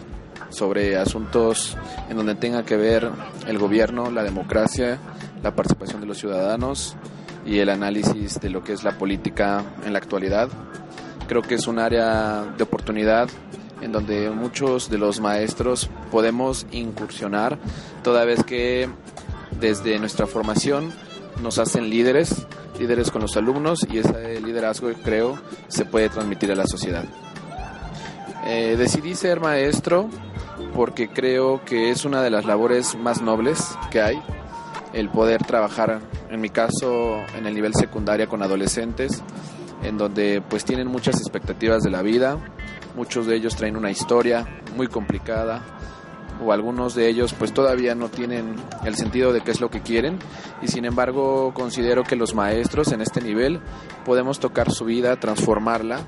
[0.50, 1.76] sobre asuntos
[2.08, 3.10] en donde tenga que ver
[3.46, 4.98] el gobierno, la democracia,
[5.42, 6.96] la participación de los ciudadanos
[7.46, 10.48] y el análisis de lo que es la política en la actualidad.
[11.28, 13.28] Creo que es un área de oportunidad
[13.80, 17.58] en donde muchos de los maestros podemos incursionar,
[18.02, 18.88] toda vez que
[19.60, 20.92] desde nuestra formación
[21.42, 22.46] nos hacen líderes,
[22.78, 27.04] líderes con los alumnos y ese liderazgo creo se puede transmitir a la sociedad.
[28.46, 30.08] Eh, decidí ser maestro
[30.74, 34.22] porque creo que es una de las labores más nobles que hay,
[34.92, 39.22] el poder trabajar, en mi caso, en el nivel secundaria con adolescentes,
[39.82, 42.38] en donde pues tienen muchas expectativas de la vida,
[42.96, 45.62] muchos de ellos traen una historia muy complicada,
[46.42, 49.80] o algunos de ellos pues todavía no tienen el sentido de qué es lo que
[49.80, 50.18] quieren.
[50.62, 53.60] Y sin embargo considero que los maestros en este nivel
[54.04, 56.06] podemos tocar su vida, transformarla.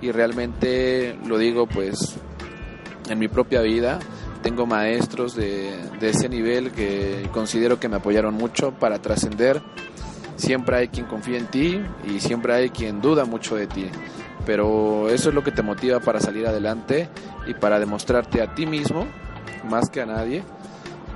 [0.00, 2.16] Y realmente lo digo pues
[3.08, 3.98] en mi propia vida
[4.42, 9.62] tengo maestros de, de ese nivel que considero que me apoyaron mucho para trascender.
[10.36, 13.86] Siempre hay quien confía en ti y siempre hay quien duda mucho de ti.
[14.44, 17.08] Pero eso es lo que te motiva para salir adelante
[17.46, 19.06] y para demostrarte a ti mismo
[19.66, 20.42] más que a nadie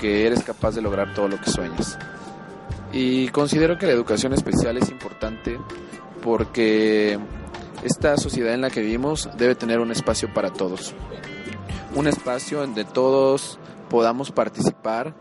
[0.01, 1.99] que eres capaz de lograr todo lo que sueñas.
[2.93, 5.59] Y considero que la educación especial es importante
[6.23, 7.19] porque
[7.85, 10.95] esta sociedad en la que vivimos debe tener un espacio para todos.
[11.95, 15.15] Un espacio donde todos podamos participar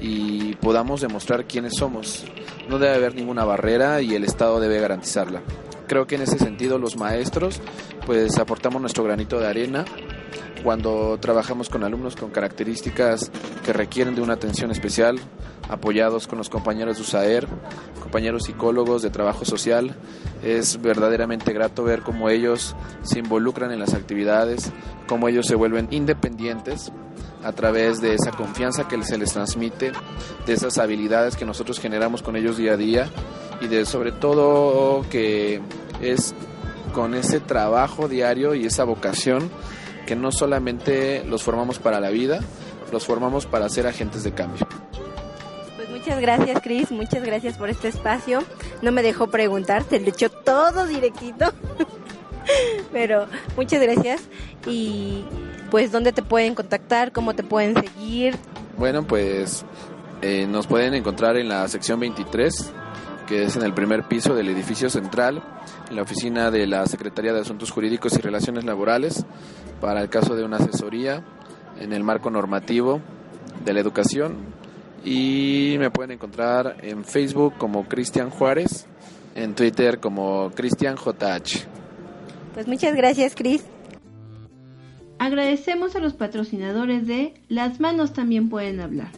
[0.00, 2.24] y podamos demostrar quiénes somos.
[2.68, 5.42] No debe haber ninguna barrera y el Estado debe garantizarla.
[5.86, 7.60] Creo que en ese sentido los maestros
[8.06, 9.84] pues aportamos nuestro granito de arena
[10.62, 13.30] cuando trabajamos con alumnos con características
[13.64, 15.18] que requieren de una atención especial,
[15.68, 17.48] apoyados con los compañeros de USAER,
[18.00, 19.94] compañeros psicólogos de trabajo social.
[20.42, 24.72] Es verdaderamente grato ver cómo ellos se involucran en las actividades,
[25.06, 26.92] cómo ellos se vuelven independientes
[27.42, 29.92] a través de esa confianza que se les transmite,
[30.46, 33.10] de esas habilidades que nosotros generamos con ellos día a día
[33.60, 35.60] y de sobre todo que
[36.00, 36.34] es
[36.92, 39.50] con ese trabajo diario y esa vocación
[40.06, 42.40] que no solamente los formamos para la vida,
[42.90, 44.66] los formamos para ser agentes de cambio.
[45.76, 46.90] Pues muchas gracias, Cris.
[46.90, 48.42] Muchas gracias por este espacio.
[48.82, 51.52] No me dejó preguntar, se le echó todo directito.
[52.92, 53.26] Pero
[53.56, 54.22] muchas gracias.
[54.66, 55.24] Y
[55.70, 57.12] pues, ¿dónde te pueden contactar?
[57.12, 58.36] ¿Cómo te pueden seguir?
[58.76, 59.64] Bueno, pues
[60.20, 62.72] eh, nos pueden encontrar en la sección 23,
[63.26, 65.42] que es en el primer piso del edificio central,
[65.92, 69.26] en la oficina de la Secretaría de Asuntos Jurídicos y Relaciones Laborales,
[69.78, 71.22] para el caso de una asesoría
[71.78, 73.02] en el marco normativo
[73.62, 74.38] de la educación.
[75.04, 78.86] Y me pueden encontrar en Facebook como Cristian Juárez,
[79.34, 81.66] en Twitter como Cristian JH.
[82.54, 83.62] Pues muchas gracias, Cris.
[85.18, 89.10] Agradecemos a los patrocinadores de Las manos también pueden hablar.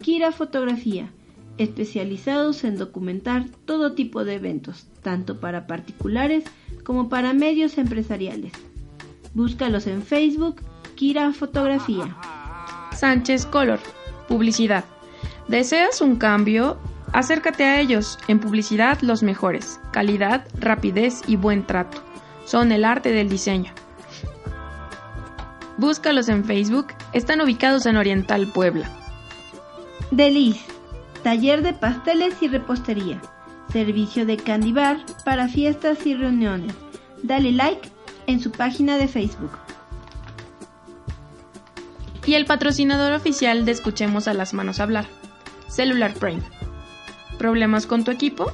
[0.00, 1.12] Kira Fotografía,
[1.58, 6.44] especializados en documentar todo tipo de eventos, tanto para particulares
[6.84, 8.52] como para medios empresariales.
[9.34, 10.62] Búscalos en Facebook,
[10.94, 12.16] Kira Fotografía.
[12.92, 13.80] Sánchez Color,
[14.28, 14.84] publicidad.
[15.48, 16.78] ¿Deseas un cambio?
[17.12, 18.18] Acércate a ellos.
[18.28, 19.80] En publicidad los mejores.
[19.92, 22.02] Calidad, rapidez y buen trato.
[22.44, 23.72] Son el arte del diseño.
[25.78, 26.88] Búscalos en Facebook.
[27.12, 28.90] Están ubicados en Oriental Puebla.
[30.10, 30.64] Deliz,
[31.26, 33.20] taller de pasteles y repostería.
[33.72, 36.72] Servicio de candy bar para fiestas y reuniones.
[37.20, 37.90] Dale like
[38.28, 39.50] en su página de Facebook.
[42.26, 45.06] Y el patrocinador oficial de Escuchemos a las manos hablar.
[45.66, 46.44] Cellular Frame.
[47.38, 48.52] ¿Problemas con tu equipo?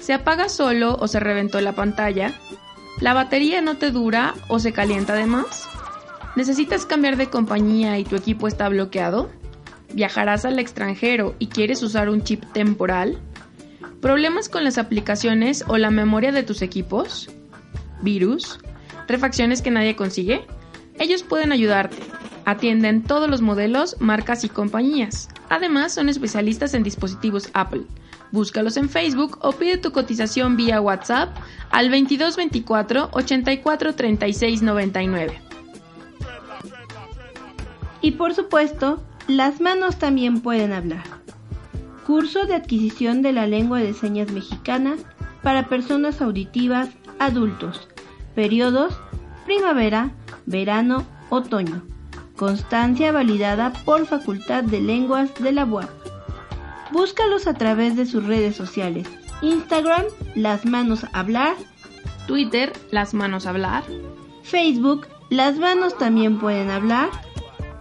[0.00, 2.32] ¿Se apaga solo o se reventó la pantalla?
[3.02, 5.68] ¿La batería no te dura o se calienta de más?
[6.36, 9.28] ¿Necesitas cambiar de compañía y tu equipo está bloqueado?
[9.92, 13.18] ¿Viajarás al extranjero y quieres usar un chip temporal?
[14.00, 17.30] ¿Problemas con las aplicaciones o la memoria de tus equipos?
[18.02, 18.58] ¿Virus?
[19.08, 20.46] ¿Refacciones que nadie consigue?
[20.98, 21.96] Ellos pueden ayudarte.
[22.44, 25.28] Atienden todos los modelos, marcas y compañías.
[25.48, 27.82] Además, son especialistas en dispositivos Apple.
[28.30, 31.36] Búscalos en Facebook o pide tu cotización vía WhatsApp
[31.70, 35.40] al 2224 84 36 99.
[38.00, 41.04] Y por supuesto, las manos también pueden hablar.
[42.06, 44.96] Curso de adquisición de la lengua de señas mexicana
[45.42, 47.88] para personas auditivas adultos.
[48.34, 48.98] Periodos
[49.44, 50.12] primavera,
[50.44, 51.82] verano, otoño.
[52.36, 55.88] Constancia validada por Facultad de Lenguas de la UAP.
[56.92, 59.08] Búscalos a través de sus redes sociales.
[59.40, 60.04] Instagram,
[60.34, 61.56] Las Manos Hablar.
[62.26, 63.84] Twitter, Las Manos Hablar.
[64.42, 67.08] Facebook, Las Manos también pueden hablar.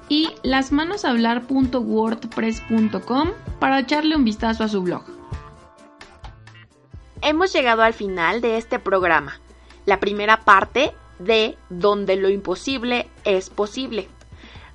[0.09, 5.03] Y lasmanoshablar.wordpress.com para echarle un vistazo a su blog.
[7.21, 9.41] Hemos llegado al final de este programa,
[9.85, 14.07] la primera parte de Donde lo imposible es posible.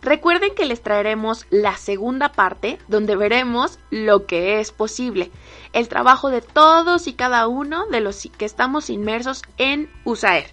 [0.02, 5.30] Recuerden que les traeremos la segunda parte donde veremos lo que es posible,
[5.72, 10.50] el trabajo de todos y cada uno de los que estamos inmersos en USAER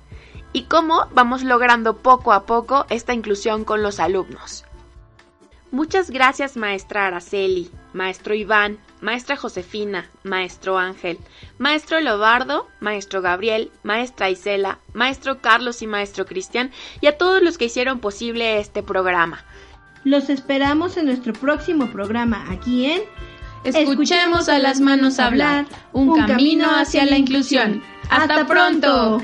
[0.54, 4.66] y cómo vamos logrando poco a poco esta inclusión con los alumnos.
[5.72, 11.20] Muchas gracias maestra Araceli, maestro Iván, maestra Josefina, maestro Ángel,
[11.60, 17.58] maestro Lobardo, maestro Gabriel, maestra Isela, maestro Carlos y maestro Cristian y a todos los
[17.58, 19.46] que hicieron posible este programa.
[20.04, 23.02] Los esperamos en nuestro próximo programa aquí en
[23.64, 27.84] Escuchemos a las manos hablar, un, camino hacia la inclusión.
[28.10, 29.22] ¡Hasta pronto!